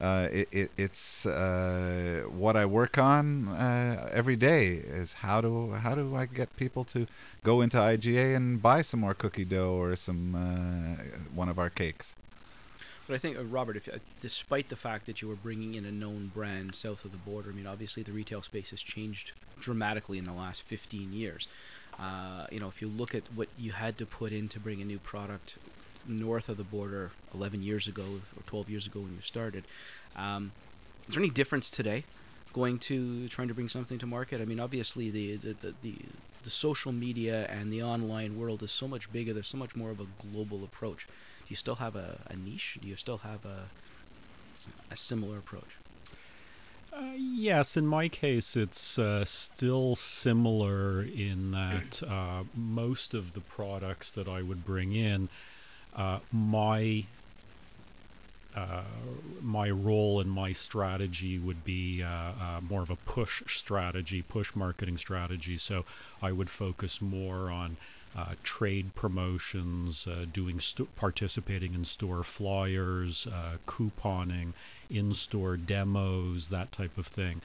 uh, 0.00 0.28
it, 0.30 0.48
it, 0.52 0.70
it's 0.76 1.26
uh, 1.26 2.22
what 2.30 2.56
I 2.56 2.66
work 2.66 2.98
on 2.98 3.48
uh, 3.48 4.08
every 4.12 4.36
day 4.36 4.74
is 4.74 5.14
how 5.14 5.40
do 5.40 5.72
how 5.72 5.96
do 5.96 6.14
I 6.14 6.26
get 6.26 6.54
people 6.56 6.84
to 6.86 7.06
go 7.42 7.60
into 7.60 7.78
IGA 7.78 8.36
and 8.36 8.62
buy 8.62 8.82
some 8.82 9.00
more 9.00 9.14
cookie 9.14 9.44
dough 9.44 9.74
or 9.74 9.96
some 9.96 10.34
uh, 10.36 11.02
one 11.34 11.48
of 11.48 11.58
our 11.58 11.70
cakes. 11.70 12.14
But 13.08 13.14
I 13.14 13.18
think, 13.18 13.38
uh, 13.38 13.44
Robert, 13.44 13.74
if 13.76 13.88
despite 14.20 14.68
the 14.68 14.76
fact 14.76 15.06
that 15.06 15.20
you 15.20 15.28
were 15.28 15.34
bringing 15.34 15.74
in 15.74 15.84
a 15.84 15.90
known 15.90 16.30
brand 16.32 16.76
south 16.76 17.04
of 17.04 17.10
the 17.10 17.18
border, 17.18 17.50
I 17.50 17.52
mean, 17.52 17.66
obviously 17.66 18.02
the 18.02 18.12
retail 18.12 18.42
space 18.42 18.70
has 18.70 18.82
changed 18.82 19.32
dramatically 19.58 20.18
in 20.18 20.24
the 20.24 20.32
last 20.32 20.62
15 20.62 21.12
years. 21.12 21.48
you 22.52 22.60
know, 22.60 22.68
if 22.68 22.80
you 22.80 22.86
look 22.86 23.14
at 23.16 23.22
what 23.34 23.48
you 23.58 23.72
had 23.72 23.98
to 23.98 24.06
put 24.06 24.30
in 24.30 24.48
to 24.48 24.60
bring 24.60 24.80
a 24.80 24.84
new 24.84 24.98
product 24.98 25.56
north 26.08 26.48
of 26.48 26.56
the 26.56 26.64
border 26.64 27.10
11 27.34 27.62
years 27.62 27.86
ago 27.86 28.20
or 28.36 28.42
12 28.46 28.70
years 28.70 28.86
ago 28.86 29.00
when 29.00 29.14
you 29.14 29.20
started. 29.20 29.64
Um, 30.16 30.52
is 31.08 31.14
there 31.14 31.22
any 31.22 31.30
difference 31.30 31.70
today 31.70 32.04
going 32.52 32.78
to 32.78 33.28
trying 33.28 33.48
to 33.48 33.54
bring 33.54 33.68
something 33.68 33.98
to 33.98 34.06
market? 34.06 34.40
I 34.40 34.44
mean, 34.44 34.60
obviously 34.60 35.10
the 35.10 35.36
the, 35.36 35.52
the, 35.54 35.74
the 35.82 35.94
the 36.44 36.50
social 36.50 36.92
media 36.92 37.46
and 37.48 37.72
the 37.72 37.82
online 37.82 38.38
world 38.38 38.62
is 38.62 38.70
so 38.70 38.86
much 38.88 39.12
bigger. 39.12 39.32
There's 39.32 39.48
so 39.48 39.58
much 39.58 39.74
more 39.74 39.90
of 39.90 40.00
a 40.00 40.06
global 40.32 40.64
approach. 40.64 41.06
Do 41.06 41.46
you 41.48 41.56
still 41.56 41.76
have 41.76 41.96
a, 41.96 42.18
a 42.28 42.36
niche? 42.36 42.78
Do 42.80 42.88
you 42.88 42.96
still 42.96 43.18
have 43.18 43.44
a 43.44 43.64
a 44.90 44.96
similar 44.96 45.38
approach? 45.38 45.76
Uh, 46.92 47.12
yes, 47.16 47.76
in 47.76 47.86
my 47.86 48.08
case, 48.08 48.56
it's 48.56 48.98
uh, 48.98 49.24
still 49.24 49.94
similar 49.94 51.02
in 51.02 51.52
that 51.52 52.02
uh, 52.02 52.44
most 52.54 53.14
of 53.14 53.34
the 53.34 53.40
products 53.40 54.10
that 54.10 54.26
I 54.26 54.42
would 54.42 54.64
bring 54.64 54.94
in, 54.94 55.28
uh, 55.96 56.18
my 56.32 57.04
uh, 58.56 58.82
my 59.40 59.70
role 59.70 60.20
and 60.20 60.30
my 60.30 60.52
strategy 60.52 61.38
would 61.38 61.64
be 61.64 62.02
uh, 62.02 62.60
more 62.68 62.82
of 62.82 62.90
a 62.90 62.96
push 62.96 63.42
strategy, 63.46 64.22
push 64.22 64.56
marketing 64.56 64.98
strategy. 64.98 65.56
So 65.58 65.84
I 66.20 66.32
would 66.32 66.50
focus 66.50 67.00
more 67.00 67.50
on 67.50 67.76
uh, 68.16 68.34
trade 68.42 68.94
promotions, 68.94 70.06
uh, 70.06 70.24
doing 70.32 70.60
st- 70.60 70.94
participating 70.96 71.74
in 71.74 71.84
store 71.84 72.24
flyers, 72.24 73.26
uh, 73.26 73.58
couponing, 73.66 74.54
in-store 74.90 75.56
demos, 75.56 76.48
that 76.48 76.72
type 76.72 76.96
of 76.96 77.06
thing. 77.06 77.40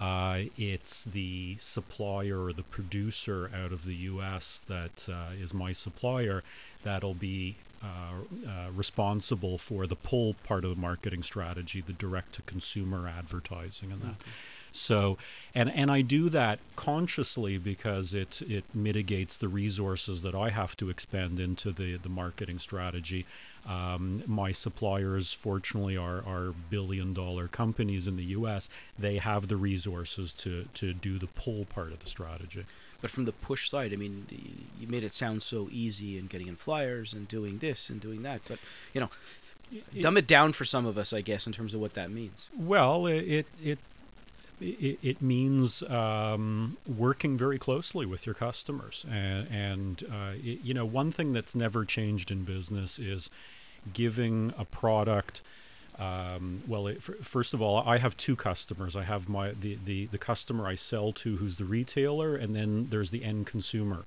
Uh, 0.00 0.42
it's 0.56 1.04
the 1.04 1.56
supplier 1.58 2.44
or 2.44 2.52
the 2.52 2.62
producer 2.62 3.50
out 3.54 3.72
of 3.72 3.84
the 3.84 3.94
U.S. 3.94 4.62
that 4.68 5.08
uh, 5.08 5.32
is 5.40 5.52
my 5.52 5.72
supplier 5.72 6.44
that'll 6.84 7.14
be 7.14 7.56
uh, 7.82 8.46
uh, 8.48 8.70
responsible 8.74 9.58
for 9.58 9.86
the 9.86 9.96
pull 9.96 10.34
part 10.44 10.64
of 10.64 10.70
the 10.70 10.80
marketing 10.80 11.22
strategy, 11.22 11.80
the 11.80 11.92
direct-to-consumer 11.92 13.08
advertising, 13.08 13.92
and 13.92 14.02
that. 14.02 14.06
Okay. 14.08 14.30
So, 14.72 15.16
and 15.54 15.70
and 15.70 15.90
I 15.90 16.02
do 16.02 16.28
that 16.28 16.58
consciously 16.76 17.58
because 17.58 18.14
it 18.14 18.42
it 18.42 18.64
mitigates 18.74 19.36
the 19.38 19.48
resources 19.48 20.22
that 20.22 20.34
I 20.34 20.50
have 20.50 20.76
to 20.78 20.90
expend 20.90 21.40
into 21.40 21.72
the 21.72 21.96
the 21.96 22.08
marketing 22.08 22.58
strategy. 22.58 23.26
Um, 23.66 24.22
my 24.26 24.52
suppliers, 24.52 25.32
fortunately, 25.32 25.96
are, 25.96 26.18
are 26.18 26.54
billion 26.70 27.12
dollar 27.12 27.48
companies 27.48 28.06
in 28.06 28.16
the 28.16 28.24
US. 28.24 28.68
They 28.98 29.18
have 29.18 29.48
the 29.48 29.56
resources 29.56 30.32
to, 30.34 30.66
to 30.74 30.92
do 30.92 31.18
the 31.18 31.26
pull 31.26 31.64
part 31.66 31.92
of 31.92 32.00
the 32.00 32.08
strategy. 32.08 32.64
But 33.00 33.10
from 33.10 33.26
the 33.26 33.32
push 33.32 33.70
side, 33.70 33.92
I 33.92 33.96
mean, 33.96 34.26
you 34.80 34.88
made 34.88 35.04
it 35.04 35.12
sound 35.12 35.42
so 35.42 35.68
easy 35.70 36.18
and 36.18 36.28
getting 36.28 36.48
in 36.48 36.56
flyers 36.56 37.12
and 37.12 37.28
doing 37.28 37.58
this 37.58 37.90
and 37.90 38.00
doing 38.00 38.22
that. 38.22 38.40
But, 38.48 38.58
you 38.92 39.00
know, 39.00 39.10
dumb 40.00 40.16
it 40.16 40.26
down 40.26 40.52
for 40.52 40.64
some 40.64 40.86
of 40.86 40.98
us, 40.98 41.12
I 41.12 41.20
guess, 41.20 41.46
in 41.46 41.52
terms 41.52 41.74
of 41.74 41.80
what 41.80 41.94
that 41.94 42.10
means. 42.10 42.46
Well, 42.56 43.06
it, 43.06 43.46
it 43.62 43.78
it, 44.60 44.98
it 45.02 45.22
means 45.22 45.82
um, 45.84 46.76
working 46.86 47.36
very 47.36 47.58
closely 47.58 48.06
with 48.06 48.26
your 48.26 48.34
customers. 48.34 49.04
And, 49.10 49.48
and 49.48 50.04
uh, 50.10 50.32
it, 50.34 50.60
you 50.62 50.74
know, 50.74 50.84
one 50.84 51.12
thing 51.12 51.32
that's 51.32 51.54
never 51.54 51.84
changed 51.84 52.30
in 52.30 52.44
business 52.44 52.98
is 52.98 53.30
giving 53.92 54.52
a 54.58 54.64
product. 54.64 55.42
Um, 55.98 56.62
well, 56.68 56.86
it, 56.86 57.02
first 57.02 57.54
of 57.54 57.62
all, 57.62 57.82
I 57.86 57.98
have 57.98 58.16
two 58.16 58.36
customers. 58.36 58.94
I 58.94 59.02
have 59.02 59.28
my 59.28 59.52
the, 59.52 59.78
the 59.84 60.06
the 60.06 60.18
customer 60.18 60.68
I 60.68 60.76
sell 60.76 61.12
to, 61.12 61.36
who's 61.36 61.56
the 61.56 61.64
retailer, 61.64 62.36
and 62.36 62.54
then 62.54 62.86
there's 62.90 63.10
the 63.10 63.24
end 63.24 63.46
consumer, 63.46 64.04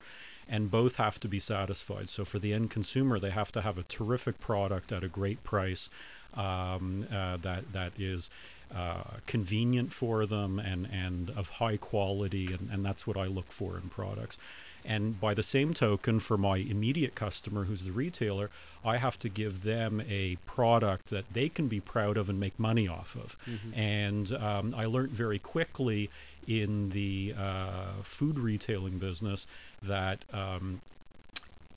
and 0.48 0.72
both 0.72 0.96
have 0.96 1.20
to 1.20 1.28
be 1.28 1.40
satisfied. 1.40 2.08
So 2.10 2.24
for 2.24 2.40
the 2.40 2.54
end 2.54 2.72
consumer, 2.72 3.20
they 3.20 3.32
have 3.32 3.52
to 3.52 3.62
have 3.62 3.78
a 3.78 3.84
terrific 3.84 4.40
product 4.40 4.94
at 4.94 5.04
a 5.04 5.10
great 5.10 5.44
price 5.44 5.90
um, 6.34 7.08
uh, 7.12 7.38
that 7.38 7.74
that 7.74 7.92
is 8.00 8.30
uh, 8.76 9.20
convenient 9.28 9.92
for 9.92 10.26
them 10.26 10.60
and, 10.60 10.88
and 10.92 11.30
of 11.32 11.50
high 11.50 11.78
quality, 11.78 12.48
and, 12.48 12.70
and 12.72 12.86
that's 12.86 13.06
what 13.06 13.18
I 13.18 13.26
look 13.26 13.52
for 13.52 13.78
in 13.78 13.90
products. 13.90 14.38
And 14.84 15.20
by 15.20 15.34
the 15.34 15.44
same 15.44 15.74
token, 15.74 16.20
for 16.20 16.38
my 16.38 16.58
immediate 16.58 17.14
customer, 17.14 17.66
who's 17.66 17.84
the 17.84 17.92
retailer, 17.92 18.50
I 18.84 18.98
have 18.98 19.20
to 19.20 19.30
give 19.30 19.64
them 19.64 20.02
a 20.10 20.38
product 20.48 21.10
that 21.10 21.26
they 21.32 21.50
can 21.50 21.68
be 21.68 21.80
proud 21.80 22.18
of 22.18 22.30
and 22.30 22.40
make 22.40 22.60
money 22.60 22.88
off 22.88 23.16
of. 23.16 23.38
Mm-hmm. 23.48 23.80
And 23.80 24.34
um, 24.34 24.74
I 24.76 24.86
learned 24.86 25.12
very 25.12 25.38
quickly 25.38 26.10
in 26.48 26.90
the 26.90 27.36
uh, 27.38 28.02
food 28.02 28.40
retailing 28.40 28.98
business 28.98 29.46
that 29.84 30.26
um, 30.34 30.82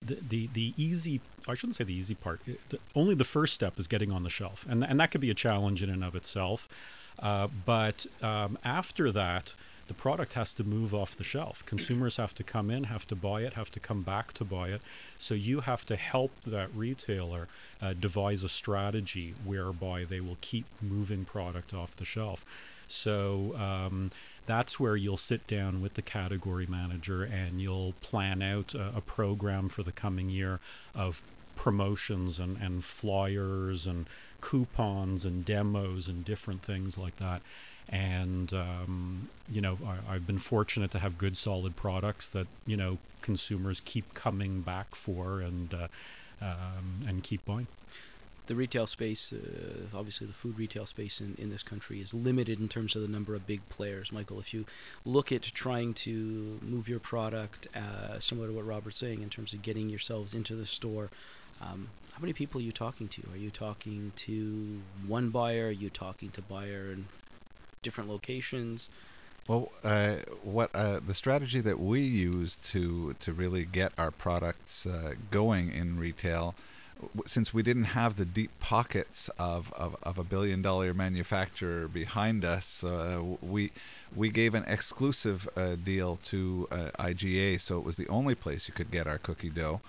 the, 0.04 0.18
the 0.28 0.48
the 0.52 0.74
easy 0.76 1.20
I 1.48 1.54
shouldn't 1.54 1.76
say 1.76 1.84
the 1.84 1.94
easy 1.94 2.14
part. 2.14 2.40
The, 2.68 2.78
only 2.94 3.14
the 3.14 3.24
first 3.24 3.54
step 3.54 3.78
is 3.78 3.86
getting 3.86 4.12
on 4.12 4.22
the 4.22 4.30
shelf, 4.30 4.66
and 4.68 4.84
and 4.84 4.98
that 5.00 5.10
could 5.10 5.20
be 5.20 5.30
a 5.30 5.34
challenge 5.34 5.82
in 5.82 5.90
and 5.90 6.04
of 6.04 6.14
itself. 6.14 6.68
Uh, 7.18 7.48
but 7.64 8.06
um, 8.22 8.58
after 8.64 9.12
that, 9.12 9.54
the 9.86 9.94
product 9.94 10.32
has 10.32 10.54
to 10.54 10.64
move 10.64 10.94
off 10.94 11.16
the 11.16 11.24
shelf. 11.24 11.64
Consumers 11.66 12.16
have 12.16 12.34
to 12.34 12.42
come 12.42 12.70
in, 12.70 12.84
have 12.84 13.06
to 13.08 13.14
buy 13.14 13.42
it, 13.42 13.52
have 13.54 13.70
to 13.72 13.80
come 13.80 14.02
back 14.02 14.32
to 14.34 14.44
buy 14.44 14.68
it. 14.68 14.80
So 15.18 15.34
you 15.34 15.60
have 15.60 15.84
to 15.86 15.96
help 15.96 16.32
that 16.46 16.74
retailer 16.74 17.48
uh, 17.82 17.92
devise 17.92 18.42
a 18.42 18.48
strategy 18.48 19.34
whereby 19.44 20.04
they 20.04 20.20
will 20.20 20.38
keep 20.40 20.64
moving 20.80 21.24
product 21.24 21.74
off 21.74 21.96
the 21.96 22.04
shelf. 22.04 22.44
So 22.88 23.54
um, 23.56 24.10
that's 24.46 24.78
where 24.78 24.96
you'll 24.96 25.16
sit 25.16 25.46
down 25.46 25.80
with 25.80 25.94
the 25.94 26.02
category 26.02 26.66
manager 26.66 27.22
and 27.22 27.60
you'll 27.60 27.94
plan 28.00 28.42
out 28.42 28.74
a, 28.74 28.96
a 28.96 29.00
program 29.00 29.68
for 29.68 29.82
the 29.82 29.92
coming 29.92 30.30
year 30.30 30.60
of 30.94 31.22
promotions 31.56 32.38
and, 32.38 32.56
and 32.58 32.84
flyers 32.84 33.86
and 33.86 34.06
coupons 34.40 35.24
and 35.24 35.44
demos 35.44 36.08
and 36.08 36.24
different 36.24 36.62
things 36.62 36.98
like 36.98 37.16
that. 37.16 37.40
And 37.88 38.52
um, 38.52 39.28
you 39.50 39.60
know, 39.60 39.78
I, 40.08 40.14
have 40.14 40.26
been 40.26 40.38
fortunate 40.38 40.90
to 40.92 40.98
have 40.98 41.18
good, 41.18 41.36
solid 41.36 41.76
products 41.76 42.28
that 42.30 42.46
you 42.66 42.76
know 42.76 42.98
consumers 43.22 43.80
keep 43.84 44.14
coming 44.14 44.60
back 44.62 44.94
for 44.94 45.40
and 45.40 45.72
uh, 45.72 45.88
um, 46.40 47.00
and 47.06 47.22
keep 47.22 47.44
buying 47.44 47.66
the 48.46 48.54
retail 48.54 48.86
space, 48.86 49.32
uh, 49.32 49.96
obviously 49.96 50.26
the 50.26 50.32
food 50.32 50.58
retail 50.58 50.86
space 50.86 51.20
in, 51.20 51.34
in 51.38 51.50
this 51.50 51.62
country 51.62 52.00
is 52.00 52.12
limited 52.12 52.60
in 52.60 52.68
terms 52.68 52.94
of 52.94 53.02
the 53.02 53.08
number 53.08 53.34
of 53.34 53.46
big 53.46 53.66
players. 53.68 54.12
Michael, 54.12 54.38
if 54.38 54.52
you 54.52 54.66
look 55.04 55.32
at 55.32 55.42
trying 55.42 55.94
to 55.94 56.58
move 56.62 56.88
your 56.88 57.00
product, 57.00 57.68
uh, 57.74 58.18
similar 58.20 58.48
to 58.48 58.52
what 58.52 58.66
Robert's 58.66 58.98
saying, 58.98 59.22
in 59.22 59.30
terms 59.30 59.52
of 59.52 59.62
getting 59.62 59.88
yourselves 59.88 60.34
into 60.34 60.54
the 60.54 60.66
store, 60.66 61.10
um, 61.60 61.88
how 62.12 62.20
many 62.20 62.32
people 62.32 62.60
are 62.60 62.64
you 62.64 62.72
talking 62.72 63.08
to? 63.08 63.22
Are 63.32 63.38
you 63.38 63.50
talking 63.50 64.12
to 64.16 64.82
one 65.06 65.30
buyer? 65.30 65.68
Are 65.68 65.70
you 65.70 65.90
talking 65.90 66.30
to 66.30 66.42
buyer 66.42 66.90
in 66.92 67.06
different 67.82 68.10
locations? 68.10 68.88
Well, 69.48 69.72
uh, 69.82 70.16
what 70.42 70.70
uh, 70.74 71.00
the 71.06 71.14
strategy 71.14 71.60
that 71.60 71.78
we 71.78 72.00
use 72.00 72.56
to 72.70 73.14
to 73.20 73.32
really 73.32 73.64
get 73.64 73.92
our 73.98 74.10
products 74.10 74.86
uh, 74.86 75.14
going 75.30 75.70
in 75.70 75.98
retail 75.98 76.54
since 77.26 77.52
we 77.52 77.62
didn't 77.62 77.84
have 77.84 78.16
the 78.16 78.24
deep 78.24 78.50
pockets 78.60 79.28
of, 79.38 79.72
of, 79.74 79.96
of 80.02 80.18
a 80.18 80.24
billion 80.24 80.62
dollar 80.62 80.94
manufacturer 80.94 81.88
behind 81.88 82.44
us, 82.44 82.82
uh, 82.84 83.22
we 83.40 83.72
we 84.14 84.30
gave 84.30 84.54
an 84.54 84.64
exclusive 84.68 85.48
uh, 85.56 85.74
deal 85.74 86.18
to 86.24 86.68
uh, 86.70 86.90
IGA, 86.98 87.60
so 87.60 87.78
it 87.78 87.84
was 87.84 87.96
the 87.96 88.08
only 88.08 88.34
place 88.34 88.68
you 88.68 88.74
could 88.74 88.90
get 88.90 89.06
our 89.06 89.18
cookie 89.18 89.50
dough. 89.50 89.80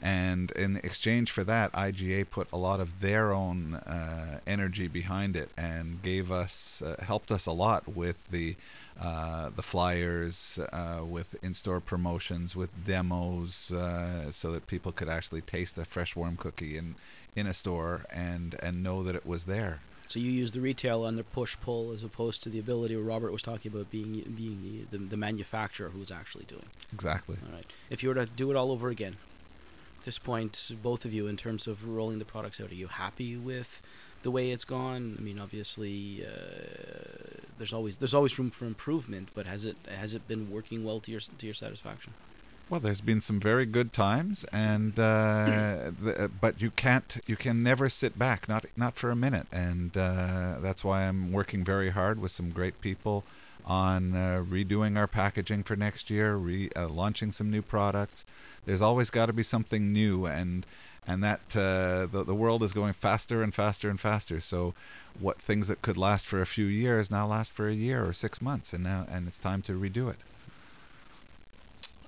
And 0.00 0.50
in 0.52 0.76
exchange 0.78 1.30
for 1.30 1.42
that, 1.44 1.72
IGA 1.72 2.28
put 2.30 2.48
a 2.52 2.58
lot 2.58 2.80
of 2.80 3.00
their 3.00 3.32
own 3.32 3.74
uh, 3.74 4.40
energy 4.46 4.88
behind 4.88 5.36
it 5.36 5.50
and 5.56 6.02
gave 6.02 6.30
us, 6.30 6.82
uh, 6.84 7.02
helped 7.02 7.30
us 7.30 7.46
a 7.46 7.52
lot 7.52 7.88
with 7.96 8.30
the 8.30 8.56
uh, 9.00 9.50
the 9.54 9.62
flyers, 9.62 10.58
uh, 10.72 11.02
with 11.04 11.36
in-store 11.42 11.80
promotions, 11.80 12.56
with 12.56 12.70
demos, 12.84 13.70
uh, 13.70 14.32
so 14.32 14.52
that 14.52 14.66
people 14.66 14.92
could 14.92 15.08
actually 15.08 15.42
taste 15.42 15.76
a 15.78 15.84
fresh 15.84 16.16
warm 16.16 16.36
cookie 16.36 16.76
in 16.76 16.94
in 17.34 17.46
a 17.46 17.52
store 17.52 18.06
and 18.10 18.56
and 18.62 18.82
know 18.82 19.02
that 19.02 19.14
it 19.14 19.26
was 19.26 19.44
there. 19.44 19.80
So 20.08 20.20
you 20.20 20.30
use 20.30 20.52
the 20.52 20.60
retail 20.60 21.04
on 21.04 21.16
the 21.16 21.24
push 21.24 21.56
pull 21.60 21.90
as 21.92 22.04
opposed 22.04 22.42
to 22.44 22.48
the 22.48 22.60
ability 22.60 22.94
where 22.94 23.04
Robert 23.04 23.32
was 23.32 23.42
talking 23.42 23.72
about 23.72 23.90
being 23.90 24.22
being 24.36 24.86
the, 24.90 24.96
the, 24.96 25.04
the 25.04 25.16
manufacturer 25.16 25.90
who 25.90 25.98
was 25.98 26.10
actually 26.10 26.44
doing. 26.44 26.66
Exactly. 26.92 27.36
All 27.44 27.52
right. 27.52 27.66
If 27.90 28.02
you 28.02 28.08
were 28.08 28.14
to 28.14 28.26
do 28.26 28.50
it 28.50 28.56
all 28.56 28.70
over 28.70 28.88
again, 28.88 29.16
at 29.98 30.04
this 30.04 30.18
point, 30.18 30.70
both 30.82 31.04
of 31.04 31.12
you, 31.12 31.26
in 31.26 31.36
terms 31.36 31.66
of 31.66 31.86
rolling 31.86 32.20
the 32.20 32.24
products 32.24 32.60
out, 32.60 32.70
are 32.70 32.74
you 32.74 32.86
happy 32.86 33.36
with 33.36 33.82
the 34.22 34.30
way 34.30 34.52
it's 34.52 34.64
gone? 34.64 35.16
I 35.18 35.22
mean, 35.22 35.40
obviously, 35.40 36.24
uh, 36.24 37.05
there's 37.58 37.72
always 37.72 37.96
there's 37.96 38.14
always 38.14 38.38
room 38.38 38.50
for 38.50 38.66
improvement, 38.66 39.28
but 39.34 39.46
has 39.46 39.64
it 39.64 39.76
has 39.88 40.14
it 40.14 40.26
been 40.28 40.50
working 40.50 40.84
well 40.84 41.00
to 41.00 41.10
your 41.10 41.20
to 41.20 41.46
your 41.46 41.54
satisfaction? 41.54 42.14
Well, 42.68 42.80
there's 42.80 43.00
been 43.00 43.20
some 43.20 43.38
very 43.38 43.64
good 43.64 43.92
times, 43.92 44.44
and 44.52 44.98
uh, 44.98 45.92
the, 46.02 46.24
uh, 46.24 46.28
but 46.40 46.60
you 46.60 46.70
can't 46.70 47.18
you 47.26 47.36
can 47.36 47.62
never 47.62 47.88
sit 47.88 48.18
back, 48.18 48.48
not 48.48 48.66
not 48.76 48.96
for 48.96 49.10
a 49.10 49.16
minute, 49.16 49.46
and 49.52 49.96
uh, 49.96 50.56
that's 50.60 50.84
why 50.84 51.02
I'm 51.02 51.32
working 51.32 51.64
very 51.64 51.90
hard 51.90 52.20
with 52.20 52.32
some 52.32 52.50
great 52.50 52.80
people 52.80 53.24
on 53.64 54.14
uh, 54.14 54.44
redoing 54.48 54.96
our 54.96 55.08
packaging 55.08 55.64
for 55.64 55.74
next 55.74 56.08
year, 56.08 56.36
re, 56.36 56.70
uh, 56.76 56.88
launching 56.88 57.32
some 57.32 57.50
new 57.50 57.62
products. 57.62 58.24
There's 58.64 58.82
always 58.82 59.10
got 59.10 59.26
to 59.26 59.32
be 59.32 59.42
something 59.42 59.92
new, 59.92 60.26
and 60.26 60.66
and 61.06 61.22
that 61.22 61.40
uh, 61.54 62.06
the 62.06 62.24
the 62.26 62.34
world 62.34 62.62
is 62.62 62.72
going 62.72 62.92
faster 62.92 63.42
and 63.42 63.54
faster 63.54 63.88
and 63.88 64.00
faster. 64.00 64.40
So, 64.40 64.74
what 65.18 65.38
things 65.38 65.68
that 65.68 65.82
could 65.82 65.96
last 65.96 66.26
for 66.26 66.40
a 66.40 66.46
few 66.46 66.66
years 66.66 67.10
now 67.10 67.26
last 67.26 67.52
for 67.52 67.68
a 67.68 67.74
year 67.74 68.04
or 68.04 68.12
six 68.12 68.42
months, 68.42 68.72
and 68.72 68.84
now 68.84 69.06
and 69.10 69.28
it's 69.28 69.38
time 69.38 69.62
to 69.62 69.72
redo 69.72 70.10
it. 70.10 70.16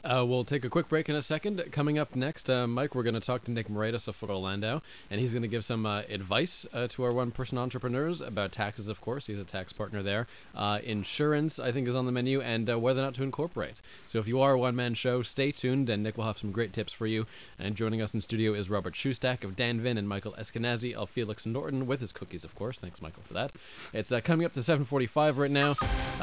Uh, 0.09 0.25
we'll 0.25 0.43
take 0.45 0.65
a 0.65 0.71
quick 0.71 0.89
break 0.89 1.11
in 1.11 1.17
a 1.17 1.21
second. 1.21 1.63
Coming 1.71 1.99
up 1.99 2.17
next, 2.17 2.49
uh, 2.49 2.67
Mike, 2.67 2.95
we're 2.95 3.03
going 3.03 3.13
to 3.13 3.21
talk 3.21 3.45
to 3.45 3.51
Nick 3.51 3.69
Moraitis 3.69 4.09
of 4.09 4.17
Fuller 4.17 4.37
Landau, 4.37 4.81
and 5.11 5.21
he's 5.21 5.33
going 5.33 5.43
to 5.43 5.49
give 5.49 5.67
some 5.67 5.85
uh, 5.85 6.01
advice 6.09 6.65
uh, 6.73 6.89
to 6.89 7.03
our 7.05 7.13
one-person 7.13 7.59
entrepreneurs 7.59 8.23
about 8.23 8.51
taxes. 8.51 8.89
Of 8.89 9.03
course, 9.03 9.27
he's 9.27 9.39
a 9.39 9.45
tax 9.45 9.71
partner 9.75 10.03
there. 10.03 10.27
Uh, 10.55 10.79
insurance, 10.83 11.59
I 11.59 11.73
think, 11.73 11.87
is 11.89 11.95
on 11.95 12.07
the 12.07 12.13
menu, 12.13 12.41
and 12.41 12.71
uh, 12.71 12.79
whether 12.79 13.01
or 13.01 13.05
not 13.05 13.15
to 13.17 13.23
incorporate. 13.23 13.75
So, 14.07 14.19
if 14.19 14.27
you 14.27 14.41
are 14.41 14.53
a 14.53 14.59
one-man 14.59 14.95
show, 14.95 15.21
stay 15.21 15.53
tuned, 15.53 15.91
and 15.91 16.03
Nick 16.03 16.17
will 16.17 16.25
have 16.25 16.39
some 16.39 16.53
great 16.53 16.73
tips 16.73 16.95
for 16.95 17.07
you. 17.07 17.27
And 17.59 17.75
joining 17.75 18.01
us 18.01 18.15
in 18.15 18.23
studio 18.23 18.55
is 18.55 18.71
Robert 18.71 18.95
Shustak 18.95 19.45
of 19.45 19.57
Danvin 19.57 19.99
and 19.99 20.09
Michael 20.09 20.35
Eskenazi 20.39 20.95
of 20.95 21.11
Felix 21.11 21.45
Norton 21.45 21.87
with 21.87 22.01
his 22.01 22.13
cookies, 22.13 22.45
of 22.45 22.55
course. 22.55 22.79
Thanks, 22.79 23.03
Michael, 23.03 23.25
for 23.25 23.35
that. 23.35 23.53
It's 23.93 24.11
coming 24.25 24.47
up 24.47 24.55
to 24.55 24.61
7:45 24.61 25.37
right 25.37 25.51
now. 25.51 25.75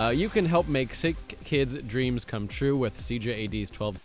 you 0.09 0.27
can 0.27 0.45
help 0.45 0.67
make 0.67 0.95
kids' 1.45 1.81
dreams 1.83 2.25
come 2.25 2.47
true 2.47 2.75
with 2.75 2.97
CJAD's 2.97 3.69
12. 3.69 3.97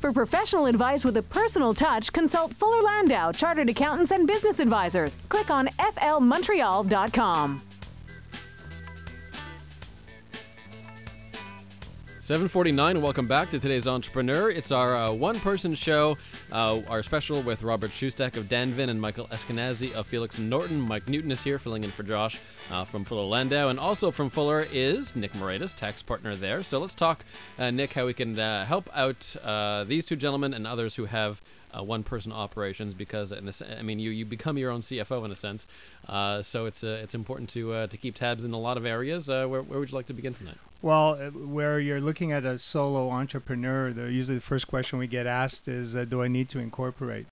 For 0.00 0.12
professional 0.12 0.66
advice 0.66 1.04
with 1.04 1.16
a 1.18 1.22
personal 1.22 1.74
touch, 1.74 2.12
consult 2.12 2.54
Fuller 2.54 2.82
Landau, 2.82 3.32
Chartered 3.32 3.68
Accountants 3.68 4.12
and 4.12 4.26
Business 4.26 4.58
Advisors. 4.58 5.16
Click 5.28 5.50
on 5.50 5.66
flmontreal.com. 5.66 7.60
749 12.30 12.94
and 12.94 13.02
welcome 13.02 13.26
back 13.26 13.50
to 13.50 13.58
today's 13.58 13.88
entrepreneur. 13.88 14.50
It's 14.50 14.70
our 14.70 14.94
uh, 14.94 15.12
one-person 15.12 15.74
show 15.74 16.16
uh, 16.52 16.80
our 16.86 17.02
special 17.02 17.42
with 17.42 17.64
robert 17.64 17.90
shustack 17.90 18.36
of 18.36 18.48
danvin 18.48 18.88
and 18.88 19.00
michael 19.00 19.26
eskenazi 19.32 19.92
of 19.94 20.06
felix 20.06 20.38
norton. 20.38 20.80
Mike 20.80 21.08
newton 21.08 21.32
is 21.32 21.42
here 21.42 21.58
filling 21.58 21.82
in 21.82 21.90
for 21.90 22.04
josh 22.04 22.38
uh, 22.70 22.84
from 22.84 23.04
fuller 23.04 23.24
landau. 23.24 23.66
And 23.66 23.80
also 23.80 24.12
from 24.12 24.30
fuller 24.30 24.64
is 24.70 25.16
nick 25.16 25.32
moraitis 25.32 25.74
tax 25.74 26.02
partner 26.02 26.36
there. 26.36 26.62
So 26.62 26.78
let's 26.78 26.94
talk 26.94 27.24
uh, 27.58 27.72
nick 27.72 27.94
how 27.94 28.06
we 28.06 28.14
can 28.14 28.38
uh, 28.38 28.64
help 28.64 28.88
out 28.94 29.34
uh, 29.42 29.82
these 29.82 30.06
two 30.06 30.14
gentlemen 30.14 30.54
and 30.54 30.68
others 30.68 30.94
who 30.94 31.06
have 31.06 31.42
uh, 31.76 31.82
one-person 31.82 32.30
operations 32.30 32.94
because 32.94 33.32
a, 33.32 33.42
I 33.76 33.82
mean 33.82 33.98
you, 33.98 34.10
you 34.10 34.24
become 34.24 34.56
your 34.56 34.70
own 34.70 34.82
CFO 34.82 35.24
in 35.24 35.32
a 35.32 35.36
sense, 35.36 35.66
uh, 36.08 36.42
so 36.42 36.66
it's 36.66 36.84
uh, 36.84 37.00
it's 37.02 37.16
important 37.16 37.50
to 37.50 37.88
to 37.88 37.96
keep 37.96 38.14
tabs 38.14 38.44
in 38.44 38.52
a 38.52 38.60
lot 38.60 38.76
of 38.76 38.86
areas. 38.86 39.26
where, 39.26 39.46
where 39.46 39.80
would 39.80 39.90
you 39.90 39.96
like 39.96 40.06
to 40.06 40.14
begin 40.14 40.32
tonight? 40.32 40.58
Well, 40.82 41.16
where 41.16 41.78
you're 41.78 42.00
looking 42.00 42.32
at 42.32 42.46
a 42.46 42.58
solo 42.58 43.10
entrepreneur, 43.10 43.92
the, 43.92 44.10
usually 44.10 44.38
the 44.38 44.42
first 44.42 44.66
question 44.66 44.98
we 44.98 45.06
get 45.06 45.26
asked 45.26 45.68
is, 45.68 45.94
"Do 45.94 46.22
I 46.22 46.28
need 46.28 46.48
to 46.50 46.58
incorporate?" 46.58 47.26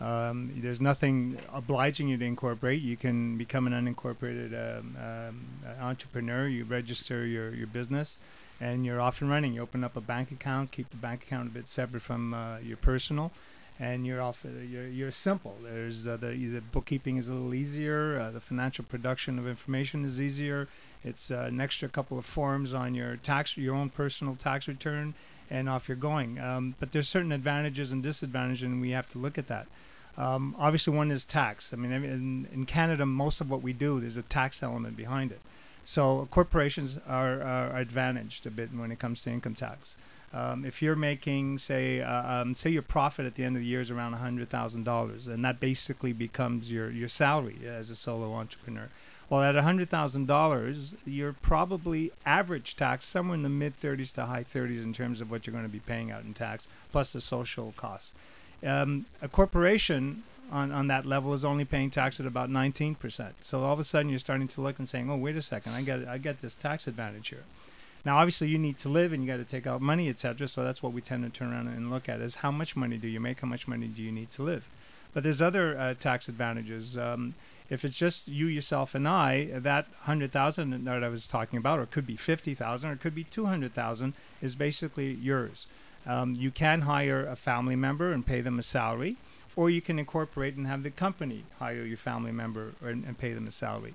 Um, 0.00 0.52
there's 0.56 0.80
nothing 0.80 1.38
obliging 1.52 2.08
you 2.08 2.16
to 2.16 2.24
incorporate. 2.24 2.82
You 2.82 2.96
can 2.96 3.36
become 3.36 3.66
an 3.66 3.72
unincorporated 3.72 4.52
um, 4.52 4.96
um, 4.98 5.46
entrepreneur. 5.80 6.46
You 6.46 6.64
register 6.64 7.26
your, 7.26 7.54
your 7.54 7.66
business, 7.66 8.18
and 8.60 8.84
you're 8.84 9.00
off 9.00 9.20
and 9.20 9.30
running. 9.30 9.54
You 9.54 9.62
open 9.62 9.82
up 9.82 9.96
a 9.96 10.00
bank 10.00 10.30
account, 10.30 10.70
keep 10.70 10.90
the 10.90 10.96
bank 10.96 11.22
account 11.24 11.48
a 11.48 11.52
bit 11.52 11.68
separate 11.68 12.02
from 12.02 12.34
uh, 12.34 12.58
your 12.58 12.78
personal, 12.78 13.30
and 13.78 14.06
you're 14.06 14.22
off. 14.22 14.44
You're, 14.44 14.88
you're 14.88 15.10
simple. 15.10 15.56
There's 15.62 16.06
uh, 16.06 16.16
the, 16.16 16.28
the 16.28 16.60
bookkeeping 16.60 17.18
is 17.18 17.28
a 17.28 17.32
little 17.32 17.54
easier. 17.54 18.20
Uh, 18.20 18.30
the 18.30 18.40
financial 18.40 18.84
production 18.84 19.38
of 19.38 19.46
information 19.46 20.04
is 20.04 20.20
easier. 20.20 20.68
It's 21.04 21.30
uh, 21.30 21.46
an 21.48 21.60
extra 21.60 21.88
couple 21.88 22.18
of 22.18 22.26
forms 22.26 22.74
on 22.74 22.94
your 22.94 23.16
tax, 23.16 23.56
your 23.56 23.74
own 23.74 23.88
personal 23.88 24.34
tax 24.34 24.68
return, 24.68 25.14
and 25.50 25.68
off 25.68 25.88
you're 25.88 25.96
going. 25.96 26.38
Um, 26.38 26.74
but 26.78 26.92
there's 26.92 27.08
certain 27.08 27.32
advantages 27.32 27.92
and 27.92 28.02
disadvantages, 28.02 28.64
and 28.64 28.80
we 28.80 28.90
have 28.90 29.08
to 29.10 29.18
look 29.18 29.38
at 29.38 29.48
that. 29.48 29.66
Um, 30.16 30.54
obviously, 30.58 30.94
one 30.94 31.10
is 31.10 31.24
tax. 31.24 31.72
I 31.72 31.76
mean, 31.76 31.92
in, 31.92 32.48
in 32.52 32.66
Canada, 32.66 33.06
most 33.06 33.40
of 33.40 33.50
what 33.50 33.62
we 33.62 33.72
do, 33.72 34.00
there's 34.00 34.16
a 34.16 34.22
tax 34.22 34.62
element 34.62 34.96
behind 34.96 35.32
it. 35.32 35.40
So 35.84 36.28
corporations 36.30 36.98
are, 37.08 37.42
are 37.42 37.76
advantaged 37.76 38.46
a 38.46 38.50
bit 38.50 38.70
when 38.74 38.92
it 38.92 38.98
comes 38.98 39.22
to 39.22 39.30
income 39.30 39.54
tax. 39.54 39.96
Um, 40.32 40.64
if 40.64 40.80
you're 40.80 40.94
making, 40.94 41.58
say, 41.58 42.02
uh, 42.02 42.42
um, 42.42 42.54
say 42.54 42.70
your 42.70 42.82
profit 42.82 43.26
at 43.26 43.34
the 43.34 43.42
end 43.42 43.56
of 43.56 43.62
the 43.62 43.66
year 43.66 43.80
is 43.80 43.90
around 43.90 44.12
hundred 44.12 44.48
thousand 44.48 44.84
dollars, 44.84 45.26
and 45.26 45.44
that 45.44 45.58
basically 45.58 46.12
becomes 46.12 46.70
your 46.70 46.90
your 46.90 47.08
salary 47.08 47.58
as 47.66 47.90
a 47.90 47.96
solo 47.96 48.32
entrepreneur. 48.34 48.88
Well, 49.30 49.44
at 49.44 49.54
hundred 49.54 49.88
thousand 49.88 50.26
dollars, 50.26 50.92
you're 51.06 51.32
probably 51.32 52.10
average 52.26 52.74
tax 52.76 53.06
somewhere 53.06 53.36
in 53.36 53.44
the 53.44 53.48
mid 53.48 53.80
30s 53.80 54.12
to 54.14 54.26
high 54.26 54.44
30s 54.44 54.82
in 54.82 54.92
terms 54.92 55.20
of 55.20 55.30
what 55.30 55.46
you're 55.46 55.52
going 55.52 55.64
to 55.64 55.70
be 55.70 55.78
paying 55.78 56.10
out 56.10 56.24
in 56.24 56.34
tax, 56.34 56.66
plus 56.90 57.12
the 57.12 57.20
social 57.20 57.72
costs. 57.76 58.12
Um, 58.66 59.06
a 59.22 59.28
corporation 59.28 60.24
on, 60.50 60.72
on 60.72 60.88
that 60.88 61.06
level 61.06 61.32
is 61.32 61.44
only 61.44 61.64
paying 61.64 61.90
tax 61.90 62.18
at 62.18 62.26
about 62.26 62.50
19%. 62.50 63.28
So 63.40 63.62
all 63.62 63.72
of 63.72 63.78
a 63.78 63.84
sudden 63.84 64.10
you're 64.10 64.18
starting 64.18 64.48
to 64.48 64.60
look 64.60 64.80
and 64.80 64.88
saying, 64.88 65.08
oh, 65.08 65.16
wait 65.16 65.36
a 65.36 65.42
second, 65.42 65.74
I 65.74 65.82
get 65.82 66.08
I 66.08 66.18
get 66.18 66.40
this 66.40 66.56
tax 66.56 66.88
advantage 66.88 67.28
here. 67.28 67.44
Now, 68.04 68.16
obviously, 68.16 68.48
you 68.48 68.58
need 68.58 68.78
to 68.78 68.88
live 68.88 69.12
and 69.12 69.22
you 69.22 69.28
got 69.28 69.36
to 69.36 69.44
take 69.44 69.66
out 69.66 69.80
money, 69.80 70.08
etc. 70.08 70.48
So 70.48 70.64
that's 70.64 70.82
what 70.82 70.92
we 70.92 71.02
tend 71.02 71.22
to 71.22 71.30
turn 71.30 71.52
around 71.52 71.68
and 71.68 71.90
look 71.90 72.08
at: 72.08 72.20
is 72.20 72.36
how 72.36 72.50
much 72.50 72.74
money 72.74 72.96
do 72.96 73.06
you 73.06 73.20
make? 73.20 73.40
How 73.40 73.46
much 73.46 73.68
money 73.68 73.86
do 73.86 74.02
you 74.02 74.10
need 74.10 74.32
to 74.32 74.42
live? 74.42 74.68
But 75.12 75.22
there's 75.22 75.42
other 75.42 75.78
uh, 75.78 75.94
tax 75.94 76.28
advantages. 76.28 76.96
Um, 76.96 77.34
if 77.70 77.84
it's 77.84 77.96
just 77.96 78.28
you, 78.28 78.46
yourself, 78.46 78.94
and 78.94 79.08
I, 79.08 79.46
that 79.54 79.86
hundred 80.02 80.32
thousand 80.32 80.84
that 80.84 81.04
I 81.04 81.08
was 81.08 81.26
talking 81.26 81.56
about, 81.56 81.78
or 81.78 81.82
it 81.84 81.90
could 81.90 82.06
be 82.06 82.16
fifty 82.16 82.54
thousand, 82.54 82.90
or 82.90 82.92
it 82.94 83.00
could 83.00 83.14
be 83.14 83.24
two 83.24 83.46
hundred 83.46 83.72
thousand, 83.72 84.14
is 84.42 84.54
basically 84.54 85.12
yours. 85.12 85.66
Um, 86.06 86.34
you 86.34 86.50
can 86.50 86.82
hire 86.82 87.26
a 87.26 87.36
family 87.36 87.76
member 87.76 88.12
and 88.12 88.26
pay 88.26 88.40
them 88.40 88.58
a 88.58 88.62
salary, 88.62 89.16
or 89.56 89.70
you 89.70 89.80
can 89.80 89.98
incorporate 89.98 90.56
and 90.56 90.66
have 90.66 90.82
the 90.82 90.90
company 90.90 91.44
hire 91.58 91.84
your 91.84 91.96
family 91.96 92.32
member 92.32 92.72
and, 92.82 93.04
and 93.04 93.16
pay 93.16 93.32
them 93.32 93.46
a 93.46 93.50
salary 93.50 93.94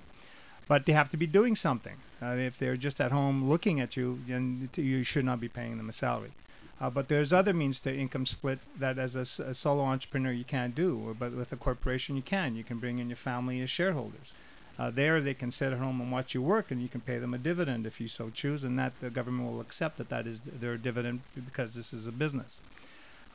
but 0.67 0.85
they 0.85 0.93
have 0.93 1.09
to 1.09 1.17
be 1.17 1.27
doing 1.27 1.55
something. 1.55 1.97
Uh, 2.21 2.35
if 2.37 2.57
they're 2.57 2.77
just 2.77 2.99
at 2.99 3.11
home 3.11 3.47
looking 3.49 3.79
at 3.79 3.95
you, 3.95 4.19
then 4.27 4.69
you 4.75 5.03
should 5.03 5.25
not 5.25 5.39
be 5.39 5.47
paying 5.47 5.77
them 5.77 5.89
a 5.89 5.93
salary. 5.93 6.31
Uh, 6.79 6.89
but 6.89 7.07
there's 7.07 7.31
other 7.31 7.53
means 7.53 7.79
to 7.79 7.95
income 7.95 8.25
split 8.25 8.59
that 8.77 8.97
as 8.97 9.15
a, 9.15 9.21
a, 9.43 9.53
solo 9.53 9.83
entrepreneur 9.83 10.31
you 10.31 10.43
can't 10.43 10.75
do, 10.75 11.15
but 11.17 11.31
with 11.33 11.51
a 11.53 11.55
corporation 11.55 12.17
you 12.17 12.21
can. 12.21 12.55
You 12.55 12.65
can 12.65 12.79
bring 12.79 12.99
in 12.99 13.07
your 13.07 13.15
family 13.15 13.61
as 13.61 13.69
shareholders. 13.69 14.33
Uh, 14.77 14.89
there 14.89 15.21
they 15.21 15.33
can 15.33 15.51
sit 15.51 15.71
at 15.71 15.79
home 15.79 16.01
and 16.01 16.11
watch 16.11 16.33
you 16.33 16.41
work, 16.41 16.69
and 16.71 16.81
you 16.81 16.89
can 16.89 16.99
pay 16.99 17.17
them 17.17 17.33
a 17.33 17.37
dividend 17.37 17.87
if 17.87 18.01
you 18.01 18.09
so 18.09 18.29
choose, 18.29 18.65
and 18.65 18.77
that 18.77 18.91
the 18.99 19.09
government 19.09 19.49
will 19.49 19.61
accept 19.61 19.97
that 19.97 20.09
that 20.09 20.27
is 20.27 20.41
their 20.41 20.75
dividend 20.75 21.21
because 21.33 21.75
this 21.75 21.93
is 21.93 22.07
a 22.07 22.11
business. 22.11 22.59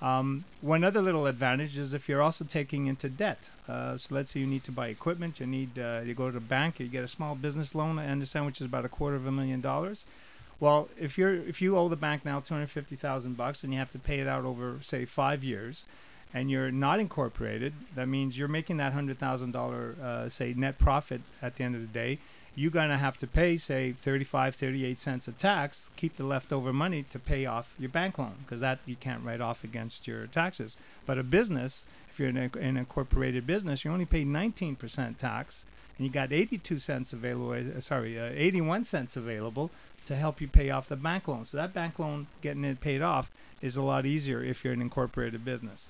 Um, 0.03 0.45
one 0.61 0.83
other 0.83 1.03
little 1.03 1.27
advantage 1.27 1.77
is 1.77 1.93
if 1.93 2.09
you're 2.09 2.23
also 2.23 2.45
taking 2.45 2.87
into 2.87 3.09
debt. 3.09 3.39
Uh, 3.69 3.97
so 3.97 4.15
let's 4.15 4.33
say 4.33 4.41
you 4.41 4.47
need 4.47 4.65
to 4.65 4.73
buy 4.73 4.89
equipment, 4.89 5.41
you 5.41 5.47
need 5.47 5.79
uh, 5.79 6.01
you 6.05 6.15
go 6.15 6.27
to 6.27 6.33
the 6.33 6.41
bank, 6.41 6.79
you 6.79 6.89
get 6.89 7.05
a 7.05 7.09
small 7.09 7.35
business 7.35 7.75
loan. 7.75 7.99
I 7.99 8.09
understand, 8.09 8.47
which 8.47 8.61
is 8.61 8.67
about 8.67 8.85
a 8.85 8.89
quarter 8.89 9.17
of 9.17 9.27
a 9.27 9.33
million 9.33 9.61
dollars. 9.61 10.05
Well, 10.61 10.89
if 10.99 11.17
you're 11.17 11.35
if 11.35 11.61
you 11.63 11.77
owe 11.77 11.89
the 11.89 11.97
bank 11.97 12.25
now 12.25 12.41
two 12.41 12.55
hundred 12.55 12.71
fifty 12.71 12.95
thousand 12.97 13.37
bucks 13.37 13.65
and 13.65 13.73
you 13.73 13.79
have 13.79 13.91
to 13.93 13.99
pay 13.99 14.21
it 14.21 14.29
out 14.29 14.45
over 14.45 14.77
say 14.83 15.05
five 15.05 15.43
years, 15.43 15.85
and 16.33 16.51
you're 16.51 16.71
not 16.71 17.01
incorporated, 17.01 17.73
that 17.95 18.07
means 18.07 18.39
you're 18.39 18.49
making 18.49 18.77
that 18.77 18.93
hundred 18.93 19.19
thousand 19.19 19.53
dollar 19.53 19.97
uh, 20.03 20.29
say 20.29 20.53
net 20.55 20.79
profit 20.79 21.23
at 21.41 21.57
the 21.57 21.65
end 21.65 21.75
of 21.75 21.81
the 21.81 21.87
day 21.89 22.19
you're 22.55 22.71
to 22.71 22.97
have 22.97 23.17
to 23.19 23.27
pay, 23.27 23.57
say, 23.57 23.93
35, 23.93 24.55
38 24.55 24.99
cents 24.99 25.29
of 25.29 25.37
tax, 25.39 25.87
keep 25.97 26.17
the 26.17 26.25
leftover 26.25 26.73
money 26.73 27.05
to 27.05 27.19
pay 27.19 27.47
off 27.47 27.75
your 27.79 27.89
bank 27.89 28.19
loan 28.19 28.35
because 28.45 28.61
that 28.61 28.81
you 28.87 28.97
can't 28.97 29.25
write 29.25 29.41
off 29.41 29.63
against 29.65 30.07
your 30.07 30.27
taxes. 30.27 30.77
But 31.07 31.19
a 31.19 31.23
business, 31.23 31.85
if 32.11 32.19
you're 32.19 32.29
in, 32.29 32.37
an 32.37 32.77
incorporated 32.77 33.47
business, 33.47 33.85
you 33.85 33.91
only 33.91 34.05
pay 34.05 34.25
19% 34.25 35.17
tax 35.17 35.65
and 35.97 36.07
you 36.07 36.13
got 36.13 36.33
82 36.33 36.79
cents 36.79 37.13
available, 37.13 37.81
sorry, 37.81 38.19
uh, 38.19 38.31
81 38.35 38.85
cents 38.85 39.17
available 39.17 39.71
to 40.11 40.17
help 40.17 40.41
you 40.41 40.49
pay 40.49 40.71
off 40.71 40.89
the 40.89 40.97
bank 40.97 41.29
loan. 41.29 41.45
So 41.45 41.57
that 41.57 41.73
bank 41.73 42.01
loan, 42.01 42.27
getting 42.43 42.65
it 42.65 42.81
paid 42.81 43.01
off, 43.01 43.31
is 43.63 43.77
a 43.77 43.83
lot 43.83 44.05
easier 44.05 44.43
if 44.43 44.65
you're 44.65 44.73
an 44.73 44.83
incorporated 44.83 45.45
business 45.45 45.87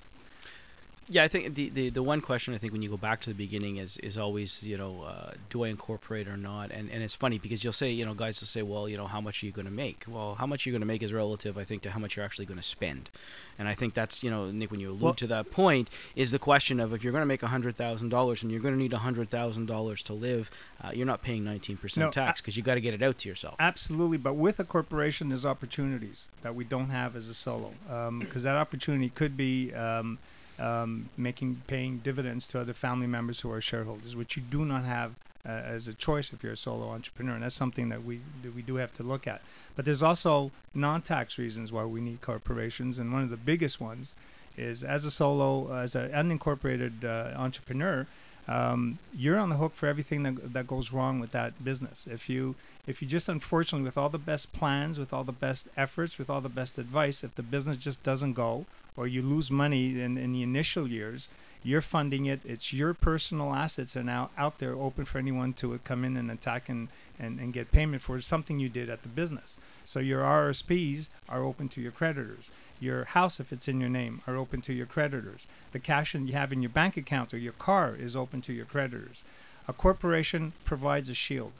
yeah, 1.12 1.24
I 1.24 1.28
think 1.28 1.56
the, 1.56 1.68
the, 1.70 1.90
the 1.90 2.04
one 2.04 2.20
question 2.20 2.54
I 2.54 2.58
think 2.58 2.72
when 2.72 2.82
you 2.82 2.88
go 2.88 2.96
back 2.96 3.20
to 3.22 3.30
the 3.30 3.34
beginning 3.34 3.78
is 3.78 3.96
is 3.96 4.16
always 4.16 4.62
you 4.62 4.78
know 4.78 5.02
uh, 5.02 5.32
do 5.50 5.64
I 5.64 5.68
incorporate 5.68 6.28
or 6.28 6.36
not? 6.36 6.70
And 6.70 6.88
and 6.88 7.02
it's 7.02 7.16
funny 7.16 7.38
because 7.38 7.64
you'll 7.64 7.72
say 7.72 7.90
you 7.90 8.04
know 8.04 8.14
guys 8.14 8.40
will 8.40 8.46
say 8.46 8.62
well 8.62 8.88
you 8.88 8.96
know 8.96 9.06
how 9.06 9.20
much 9.20 9.42
are 9.42 9.46
you 9.46 9.52
going 9.52 9.66
to 9.66 9.72
make? 9.72 10.04
Well, 10.06 10.36
how 10.36 10.46
much 10.46 10.64
you're 10.64 10.72
going 10.72 10.82
to 10.82 10.86
make 10.86 11.02
is 11.02 11.12
relative 11.12 11.58
I 11.58 11.64
think 11.64 11.82
to 11.82 11.90
how 11.90 11.98
much 11.98 12.16
you're 12.16 12.24
actually 12.24 12.46
going 12.46 12.60
to 12.60 12.64
spend. 12.66 13.10
And 13.58 13.66
I 13.66 13.74
think 13.74 13.94
that's 13.94 14.22
you 14.22 14.30
know 14.30 14.52
Nick 14.52 14.70
when 14.70 14.78
you 14.78 14.90
allude 14.90 15.02
well, 15.02 15.14
to 15.14 15.26
that 15.26 15.50
point 15.50 15.90
is 16.14 16.30
the 16.30 16.38
question 16.38 16.78
of 16.78 16.94
if 16.94 17.02
you're 17.02 17.12
going 17.12 17.22
to 17.22 17.26
make 17.26 17.42
hundred 17.42 17.74
thousand 17.74 18.10
dollars 18.10 18.44
and 18.44 18.52
you're 18.52 18.60
going 18.60 18.74
to 18.74 18.80
need 18.80 18.92
hundred 18.92 19.30
thousand 19.30 19.66
dollars 19.66 20.04
to 20.04 20.12
live, 20.12 20.48
uh, 20.80 20.92
you're 20.94 21.06
not 21.06 21.22
paying 21.22 21.42
nineteen 21.42 21.74
no, 21.74 21.82
percent 21.82 22.12
tax 22.12 22.40
because 22.40 22.56
you 22.56 22.62
got 22.62 22.74
to 22.74 22.80
get 22.80 22.94
it 22.94 23.02
out 23.02 23.18
to 23.18 23.28
yourself. 23.28 23.56
Absolutely, 23.58 24.16
but 24.16 24.34
with 24.34 24.60
a 24.60 24.64
corporation, 24.64 25.30
there's 25.30 25.44
opportunities 25.44 26.28
that 26.42 26.54
we 26.54 26.62
don't 26.62 26.90
have 26.90 27.16
as 27.16 27.28
a 27.28 27.34
solo 27.34 27.72
because 27.88 28.36
um, 28.36 28.42
that 28.42 28.54
opportunity 28.54 29.08
could 29.08 29.36
be. 29.36 29.74
Um, 29.74 30.20
um, 30.60 31.10
making 31.16 31.62
paying 31.66 31.98
dividends 31.98 32.46
to 32.48 32.60
other 32.60 32.72
family 32.72 33.06
members 33.06 33.40
who 33.40 33.50
are 33.50 33.60
shareholders, 33.60 34.14
which 34.14 34.36
you 34.36 34.42
do 34.42 34.64
not 34.64 34.84
have 34.84 35.14
uh, 35.46 35.48
as 35.48 35.88
a 35.88 35.94
choice 35.94 36.32
if 36.32 36.42
you're 36.42 36.52
a 36.52 36.56
solo 36.56 36.90
entrepreneur, 36.90 37.34
and 37.34 37.42
that's 37.42 37.54
something 37.54 37.88
that 37.88 38.04
we 38.04 38.20
that 38.42 38.54
we 38.54 38.62
do 38.62 38.76
have 38.76 38.92
to 38.94 39.02
look 39.02 39.26
at. 39.26 39.40
But 39.74 39.84
there's 39.84 40.02
also 40.02 40.52
non-tax 40.74 41.38
reasons 41.38 41.72
why 41.72 41.84
we 41.84 42.00
need 42.00 42.20
corporations, 42.20 42.98
and 42.98 43.12
one 43.12 43.22
of 43.22 43.30
the 43.30 43.38
biggest 43.38 43.80
ones 43.80 44.14
is 44.56 44.84
as 44.84 45.04
a 45.04 45.10
solo, 45.10 45.74
as 45.74 45.94
an 45.94 46.10
unincorporated 46.10 47.04
uh, 47.04 47.38
entrepreneur, 47.38 48.06
um, 48.50 48.98
you're 49.16 49.38
on 49.38 49.48
the 49.48 49.56
hook 49.56 49.74
for 49.74 49.86
everything 49.86 50.24
that, 50.24 50.52
that 50.52 50.66
goes 50.66 50.92
wrong 50.92 51.20
with 51.20 51.30
that 51.30 51.62
business. 51.64 52.08
If 52.10 52.28
you 52.28 52.56
if 52.88 53.00
you 53.00 53.06
just 53.06 53.28
unfortunately 53.28 53.84
with 53.84 53.96
all 53.96 54.08
the 54.08 54.18
best 54.18 54.52
plans, 54.52 54.98
with 54.98 55.12
all 55.12 55.22
the 55.22 55.30
best 55.30 55.68
efforts, 55.76 56.18
with 56.18 56.28
all 56.28 56.40
the 56.40 56.48
best 56.48 56.76
advice, 56.76 57.22
if 57.22 57.36
the 57.36 57.44
business 57.44 57.76
just 57.76 58.02
doesn't 58.02 58.32
go 58.32 58.66
or 58.96 59.06
you 59.06 59.22
lose 59.22 59.52
money 59.52 60.00
in, 60.00 60.18
in 60.18 60.32
the 60.32 60.42
initial 60.42 60.88
years, 60.88 61.28
you're 61.62 61.80
funding 61.80 62.26
it. 62.26 62.40
It's 62.44 62.72
your 62.72 62.92
personal 62.92 63.54
assets 63.54 63.96
are 63.96 64.02
now 64.02 64.30
out 64.36 64.58
there 64.58 64.74
open 64.74 65.04
for 65.04 65.18
anyone 65.18 65.52
to 65.54 65.78
come 65.84 66.04
in 66.04 66.16
and 66.16 66.28
attack 66.28 66.68
and, 66.68 66.88
and, 67.20 67.38
and 67.38 67.52
get 67.52 67.70
payment 67.70 68.02
for 68.02 68.20
something 68.20 68.58
you 68.58 68.68
did 68.68 68.90
at 68.90 69.02
the 69.02 69.08
business. 69.08 69.56
So 69.84 70.00
your 70.00 70.22
RSPs 70.22 71.08
are 71.28 71.44
open 71.44 71.68
to 71.70 71.80
your 71.80 71.92
creditors. 71.92 72.50
Your 72.80 73.04
house, 73.04 73.38
if 73.38 73.52
it's 73.52 73.68
in 73.68 73.78
your 73.78 73.90
name, 73.90 74.22
are 74.26 74.36
open 74.36 74.62
to 74.62 74.72
your 74.72 74.86
creditors. 74.86 75.46
The 75.72 75.78
cash 75.78 76.12
that 76.12 76.22
you 76.22 76.32
have 76.32 76.52
in 76.52 76.62
your 76.62 76.70
bank 76.70 76.96
account 76.96 77.32
or 77.34 77.38
your 77.38 77.52
car 77.52 77.94
is 77.94 78.16
open 78.16 78.40
to 78.42 78.52
your 78.52 78.64
creditors. 78.64 79.22
A 79.68 79.72
corporation 79.72 80.52
provides 80.64 81.08
a 81.08 81.14
shield. 81.14 81.52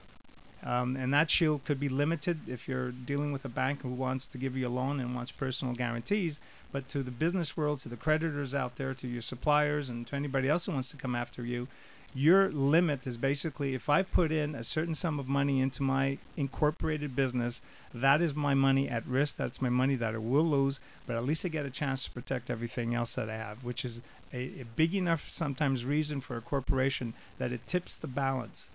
Um, 0.62 0.96
and 0.96 1.12
that 1.14 1.30
shield 1.30 1.64
could 1.64 1.80
be 1.80 1.88
limited 1.88 2.48
if 2.48 2.68
you're 2.68 2.90
dealing 2.90 3.32
with 3.32 3.44
a 3.44 3.48
bank 3.48 3.82
who 3.82 3.90
wants 3.90 4.26
to 4.26 4.38
give 4.38 4.56
you 4.56 4.68
a 4.68 4.70
loan 4.70 5.00
and 5.00 5.14
wants 5.14 5.30
personal 5.30 5.74
guarantees. 5.74 6.38
But 6.72 6.88
to 6.90 7.02
the 7.02 7.10
business 7.10 7.56
world, 7.56 7.80
to 7.82 7.88
the 7.88 7.96
creditors 7.96 8.54
out 8.54 8.76
there, 8.76 8.94
to 8.94 9.08
your 9.08 9.22
suppliers, 9.22 9.88
and 9.88 10.06
to 10.08 10.16
anybody 10.16 10.48
else 10.48 10.66
who 10.66 10.72
wants 10.72 10.90
to 10.90 10.96
come 10.96 11.14
after 11.14 11.44
you, 11.44 11.68
your 12.14 12.50
limit 12.50 13.06
is 13.06 13.16
basically 13.16 13.74
if 13.74 13.88
I 13.88 14.02
put 14.02 14.32
in 14.32 14.54
a 14.54 14.64
certain 14.64 14.94
sum 14.94 15.20
of 15.20 15.28
money 15.28 15.60
into 15.60 15.82
my 15.82 16.18
incorporated 16.36 17.14
business, 17.14 17.60
that 17.94 18.20
is 18.20 18.34
my 18.34 18.54
money 18.54 18.88
at 18.88 19.06
risk. 19.06 19.36
That's 19.36 19.62
my 19.62 19.68
money 19.68 19.94
that 19.96 20.14
I 20.14 20.18
will 20.18 20.44
lose, 20.44 20.80
but 21.06 21.16
at 21.16 21.24
least 21.24 21.44
I 21.44 21.48
get 21.48 21.66
a 21.66 21.70
chance 21.70 22.04
to 22.04 22.10
protect 22.10 22.50
everything 22.50 22.94
else 22.94 23.14
that 23.14 23.30
I 23.30 23.36
have, 23.36 23.62
which 23.62 23.84
is 23.84 24.02
a, 24.32 24.60
a 24.60 24.64
big 24.76 24.94
enough 24.94 25.28
sometimes 25.28 25.84
reason 25.84 26.20
for 26.20 26.36
a 26.36 26.40
corporation 26.40 27.14
that 27.38 27.52
it 27.52 27.66
tips 27.66 27.94
the 27.94 28.08
balance 28.08 28.70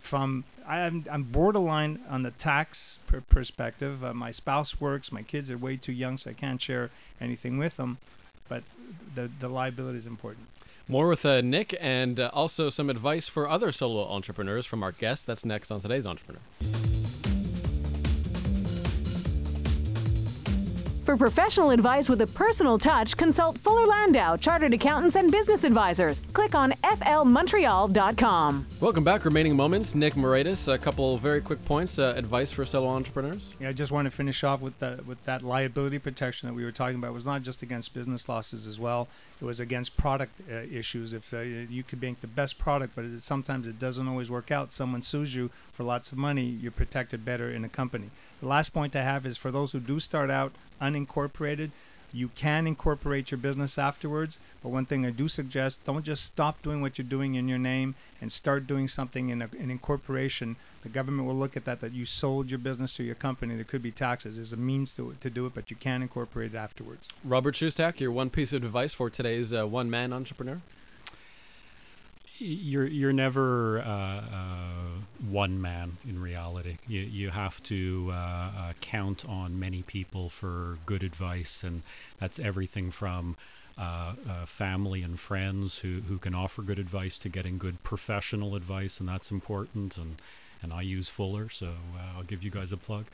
from 0.00 0.44
I'm, 0.66 1.04
I'm 1.10 1.24
borderline 1.24 2.00
on 2.08 2.22
the 2.22 2.30
tax 2.30 2.98
per 3.06 3.20
perspective. 3.20 4.02
Uh, 4.02 4.14
my 4.14 4.30
spouse 4.30 4.80
works. 4.80 5.12
My 5.12 5.22
kids 5.22 5.50
are 5.50 5.58
way 5.58 5.76
too 5.76 5.92
young, 5.92 6.18
so 6.18 6.30
I 6.30 6.32
can't 6.32 6.60
share 6.60 6.90
anything 7.20 7.58
with 7.58 7.76
them. 7.76 7.98
But 8.48 8.64
the 9.14 9.30
the 9.38 9.48
liability 9.48 9.98
is 9.98 10.06
important. 10.06 10.46
More 10.90 11.06
with 11.06 11.24
uh, 11.24 11.40
Nick 11.40 11.76
and 11.80 12.18
uh, 12.18 12.30
also 12.32 12.68
some 12.68 12.90
advice 12.90 13.28
for 13.28 13.48
other 13.48 13.70
solo 13.70 14.08
entrepreneurs 14.08 14.66
from 14.66 14.82
our 14.82 14.90
guest. 14.90 15.24
That's 15.24 15.44
next 15.44 15.70
on 15.70 15.80
today's 15.80 16.04
Entrepreneur. 16.04 16.40
For 21.10 21.16
professional 21.16 21.70
advice 21.70 22.08
with 22.08 22.22
a 22.22 22.26
personal 22.28 22.78
touch, 22.78 23.16
consult 23.16 23.58
Fuller 23.58 23.84
Landau, 23.84 24.36
Chartered 24.36 24.72
Accountants 24.72 25.16
and 25.16 25.32
Business 25.32 25.64
Advisors. 25.64 26.20
Click 26.32 26.54
on 26.54 26.70
flmontreal.com. 26.70 28.66
Welcome 28.80 29.02
back. 29.02 29.24
Remaining 29.24 29.56
moments. 29.56 29.96
Nick 29.96 30.14
Moraitis, 30.14 30.72
a 30.72 30.78
couple 30.78 31.18
very 31.18 31.40
quick 31.40 31.64
points. 31.64 31.98
Uh, 31.98 32.14
advice 32.16 32.52
for 32.52 32.64
solo 32.64 32.86
entrepreneurs. 32.86 33.48
Yeah, 33.58 33.70
I 33.70 33.72
just 33.72 33.90
want 33.90 34.06
to 34.06 34.12
finish 34.12 34.44
off 34.44 34.60
with 34.60 34.78
that 34.78 35.04
with 35.04 35.24
that 35.24 35.42
liability 35.42 35.98
protection 35.98 36.48
that 36.48 36.54
we 36.54 36.62
were 36.62 36.70
talking 36.70 36.94
about. 36.94 37.08
It 37.08 37.14
was 37.14 37.26
not 37.26 37.42
just 37.42 37.62
against 37.62 37.92
business 37.92 38.28
losses 38.28 38.68
as 38.68 38.78
well. 38.78 39.08
It 39.40 39.44
was 39.44 39.58
against 39.58 39.96
product 39.96 40.40
uh, 40.48 40.58
issues. 40.70 41.12
If 41.12 41.34
uh, 41.34 41.40
you 41.40 41.82
could 41.82 42.00
make 42.00 42.20
the 42.20 42.28
best 42.28 42.56
product, 42.56 42.94
but 42.94 43.04
it, 43.04 43.20
sometimes 43.20 43.66
it 43.66 43.80
doesn't 43.80 44.06
always 44.06 44.30
work 44.30 44.52
out. 44.52 44.72
Someone 44.72 45.02
sues 45.02 45.34
you 45.34 45.50
for 45.72 45.82
lots 45.82 46.12
of 46.12 46.18
money. 46.18 46.44
You're 46.44 46.70
protected 46.70 47.24
better 47.24 47.50
in 47.50 47.64
a 47.64 47.68
company. 47.68 48.10
The 48.40 48.48
last 48.48 48.72
point 48.72 48.94
I 48.94 49.02
have 49.02 49.26
is 49.26 49.36
for 49.36 49.50
those 49.50 49.72
who 49.72 49.80
do 49.80 49.98
start 49.98 50.30
out 50.30 50.52
unincorporated, 50.80 50.99
you 52.12 52.28
can 52.28 52.66
incorporate 52.66 53.30
your 53.30 53.38
business 53.38 53.78
afterwards. 53.78 54.38
But 54.62 54.70
one 54.70 54.86
thing 54.86 55.06
I 55.06 55.10
do 55.10 55.28
suggest 55.28 55.84
don't 55.84 56.04
just 56.04 56.24
stop 56.24 56.62
doing 56.62 56.82
what 56.82 56.98
you're 56.98 57.06
doing 57.06 57.34
in 57.34 57.48
your 57.48 57.58
name 57.58 57.94
and 58.20 58.30
start 58.30 58.66
doing 58.66 58.88
something 58.88 59.28
in 59.28 59.42
an 59.42 59.70
incorporation. 59.70 60.56
The 60.82 60.88
government 60.88 61.26
will 61.26 61.36
look 61.36 61.56
at 61.56 61.64
that, 61.64 61.80
that 61.80 61.92
you 61.92 62.04
sold 62.04 62.50
your 62.50 62.58
business 62.58 62.94
to 62.96 63.04
your 63.04 63.14
company. 63.14 63.54
There 63.54 63.64
could 63.64 63.82
be 63.82 63.90
taxes. 63.90 64.36
There's 64.36 64.52
a 64.52 64.56
means 64.56 64.94
to, 64.96 65.14
to 65.20 65.30
do 65.30 65.46
it, 65.46 65.54
but 65.54 65.70
you 65.70 65.76
can 65.76 66.02
incorporate 66.02 66.54
it 66.54 66.58
afterwards. 66.58 67.08
Robert 67.24 67.54
Shustack, 67.54 68.00
your 68.00 68.12
one 68.12 68.30
piece 68.30 68.52
of 68.52 68.64
advice 68.64 68.92
for 68.92 69.08
today's 69.08 69.52
uh, 69.52 69.66
one 69.66 69.88
man 69.88 70.12
entrepreneur? 70.12 70.60
You're 72.40 72.86
you're 72.86 73.12
never 73.12 73.80
uh, 73.80 73.84
uh, 73.86 75.00
one 75.28 75.60
man 75.60 75.98
in 76.08 76.20
reality. 76.20 76.78
You 76.86 77.00
you 77.00 77.30
have 77.30 77.62
to 77.64 78.08
uh, 78.10 78.14
uh, 78.14 78.72
count 78.80 79.24
on 79.28 79.58
many 79.58 79.82
people 79.82 80.28
for 80.28 80.78
good 80.86 81.02
advice, 81.02 81.62
and 81.62 81.82
that's 82.18 82.38
everything 82.38 82.90
from. 82.90 83.36
Uh, 83.78 84.14
uh, 84.28 84.44
family 84.44 85.02
and 85.02 85.18
friends 85.18 85.78
who, 85.78 86.02
who 86.02 86.18
can 86.18 86.34
offer 86.34 86.60
good 86.60 86.78
advice 86.78 87.16
to 87.16 87.30
getting 87.30 87.56
good 87.56 87.82
professional 87.82 88.54
advice, 88.54 89.00
and 89.00 89.08
that's 89.08 89.30
important. 89.30 89.96
And 89.96 90.20
and 90.60 90.70
I 90.70 90.82
use 90.82 91.08
Fuller, 91.08 91.48
so 91.48 91.72
I'll 92.14 92.24
give 92.24 92.42
you 92.42 92.50
guys 92.50 92.72
a 92.72 92.76
plug 92.76 93.06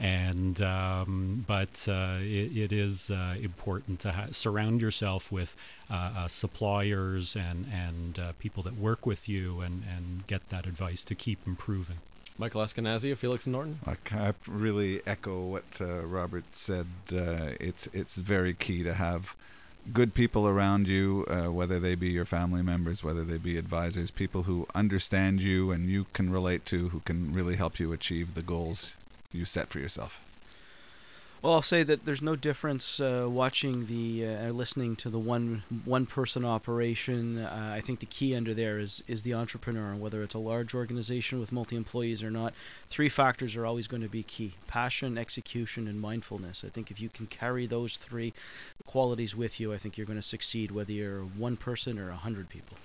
and 0.00 0.60
um, 0.62 1.44
but 1.46 1.86
uh, 1.88 2.18
it, 2.20 2.56
it 2.56 2.72
is 2.72 3.10
uh, 3.10 3.34
important 3.40 4.00
to 4.00 4.12
ha- 4.12 4.26
surround 4.30 4.80
yourself 4.80 5.32
with 5.32 5.56
uh, 5.90 6.10
uh 6.16 6.28
suppliers 6.28 7.34
and 7.36 7.66
and 7.72 8.18
uh, 8.18 8.32
people 8.38 8.62
that 8.62 8.76
work 8.76 9.06
with 9.06 9.28
you 9.28 9.60
and 9.60 9.82
and 9.94 10.26
get 10.26 10.48
that 10.50 10.66
advice 10.66 11.02
to 11.04 11.14
keep 11.14 11.38
improving. 11.46 11.98
Michael 12.40 12.62
Eskenazi 12.62 13.10
of 13.10 13.18
Felix 13.18 13.46
and 13.46 13.52
Norton. 13.52 13.80
I 13.84 13.96
can 14.04 14.34
really 14.46 15.00
echo 15.04 15.40
what 15.40 15.64
uh, 15.80 16.02
Robert 16.06 16.44
said. 16.52 16.86
it's 17.10 17.88
it's 17.92 18.14
very 18.14 18.54
key 18.54 18.84
to 18.84 18.94
have 18.94 19.34
good 19.92 20.14
people 20.14 20.46
around 20.46 20.86
you, 20.86 21.24
uh, 21.28 21.50
whether 21.50 21.80
they 21.80 21.94
be 21.94 22.10
your 22.10 22.26
family 22.26 22.62
members, 22.62 23.02
whether 23.02 23.24
they 23.24 23.38
be 23.38 23.56
advisors, 23.56 24.10
people 24.10 24.42
who 24.42 24.66
understand 24.74 25.40
you 25.40 25.70
and 25.70 25.88
you 25.88 26.06
can 26.12 26.30
relate 26.30 26.66
to, 26.66 26.90
who 26.90 27.00
can 27.00 27.32
really 27.32 27.56
help 27.56 27.80
you 27.80 27.92
achieve 27.92 28.34
the 28.34 28.42
goals 28.42 28.94
you 29.32 29.44
set 29.44 29.68
for 29.68 29.78
yourself? 29.78 30.20
Well, 31.40 31.52
I'll 31.52 31.62
say 31.62 31.84
that 31.84 32.04
there's 32.04 32.20
no 32.20 32.34
difference 32.34 32.98
uh, 32.98 33.28
watching 33.30 33.86
the 33.86 34.26
uh, 34.26 34.48
listening 34.50 34.96
to 34.96 35.08
the 35.08 35.20
one 35.20 35.62
one 35.84 36.04
person 36.04 36.44
operation. 36.44 37.38
Uh, 37.38 37.74
I 37.76 37.80
think 37.80 38.00
the 38.00 38.06
key 38.06 38.34
under 38.34 38.54
there 38.54 38.80
is 38.80 39.04
is 39.06 39.22
the 39.22 39.34
entrepreneur, 39.34 39.94
whether 39.94 40.24
it's 40.24 40.34
a 40.34 40.40
large 40.40 40.74
organization 40.74 41.38
with 41.38 41.52
multi 41.52 41.76
employees 41.76 42.24
or 42.24 42.30
not. 42.30 42.54
Three 42.88 43.08
factors 43.08 43.54
are 43.54 43.64
always 43.64 43.86
going 43.86 44.02
to 44.02 44.08
be 44.08 44.24
key: 44.24 44.54
passion, 44.66 45.16
execution, 45.16 45.86
and 45.86 46.00
mindfulness. 46.00 46.64
I 46.66 46.70
think 46.70 46.90
if 46.90 47.00
you 47.00 47.08
can 47.08 47.28
carry 47.28 47.66
those 47.66 47.96
three 47.96 48.34
qualities 48.86 49.36
with 49.36 49.60
you, 49.60 49.72
I 49.72 49.78
think 49.78 49.96
you're 49.96 50.08
going 50.08 50.18
to 50.18 50.22
succeed, 50.22 50.72
whether 50.72 50.90
you're 50.90 51.20
one 51.20 51.56
person 51.56 52.00
or 52.00 52.10
a 52.10 52.16
hundred 52.16 52.48
people. 52.48 52.78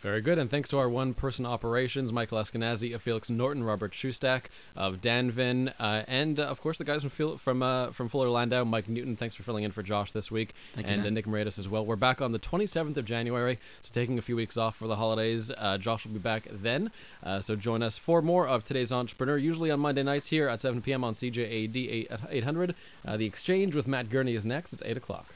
Very 0.00 0.20
good, 0.20 0.38
and 0.38 0.48
thanks 0.48 0.68
to 0.68 0.78
our 0.78 0.88
one-person 0.88 1.44
operations, 1.44 2.12
Michael 2.12 2.38
Eskenazi 2.38 2.94
of 2.94 3.02
Felix 3.02 3.28
Norton, 3.30 3.64
Robert 3.64 3.90
Shustack 3.90 4.44
of 4.76 5.00
Danvin, 5.00 5.72
uh, 5.80 6.04
and 6.06 6.38
uh, 6.38 6.44
of 6.44 6.60
course 6.60 6.78
the 6.78 6.84
guys 6.84 7.02
from 7.02 7.36
from 7.36 7.62
uh, 7.64 7.90
from 7.90 8.08
Fuller 8.08 8.28
Landau, 8.28 8.62
Mike 8.62 8.88
Newton. 8.88 9.16
Thanks 9.16 9.34
for 9.34 9.42
filling 9.42 9.64
in 9.64 9.72
for 9.72 9.82
Josh 9.82 10.12
this 10.12 10.30
week, 10.30 10.54
Thank 10.74 10.86
and 10.86 11.02
you, 11.02 11.08
uh, 11.08 11.10
Nick 11.10 11.26
Moraitis 11.26 11.58
as 11.58 11.68
well. 11.68 11.84
We're 11.84 11.96
back 11.96 12.22
on 12.22 12.30
the 12.30 12.38
27th 12.38 12.96
of 12.96 13.06
January, 13.06 13.58
so 13.80 13.90
taking 13.92 14.18
a 14.18 14.22
few 14.22 14.36
weeks 14.36 14.56
off 14.56 14.76
for 14.76 14.86
the 14.86 14.94
holidays. 14.94 15.50
Uh, 15.58 15.78
Josh 15.78 16.06
will 16.06 16.12
be 16.12 16.20
back 16.20 16.46
then, 16.48 16.92
uh, 17.24 17.40
so 17.40 17.56
join 17.56 17.82
us 17.82 17.98
for 17.98 18.22
more 18.22 18.46
of 18.46 18.64
today's 18.64 18.92
Entrepreneur, 18.92 19.36
usually 19.36 19.72
on 19.72 19.80
Monday 19.80 20.04
nights 20.04 20.28
here 20.28 20.48
at 20.48 20.60
7 20.60 20.80
p.m. 20.80 21.02
on 21.02 21.14
CJAD 21.14 22.06
800. 22.30 22.76
the 23.16 23.26
exchange 23.26 23.74
with 23.74 23.88
Matt 23.88 24.10
Gurney 24.10 24.36
is 24.36 24.44
next. 24.44 24.72
It's 24.72 24.82
8 24.84 24.96
o'clock. 24.96 25.34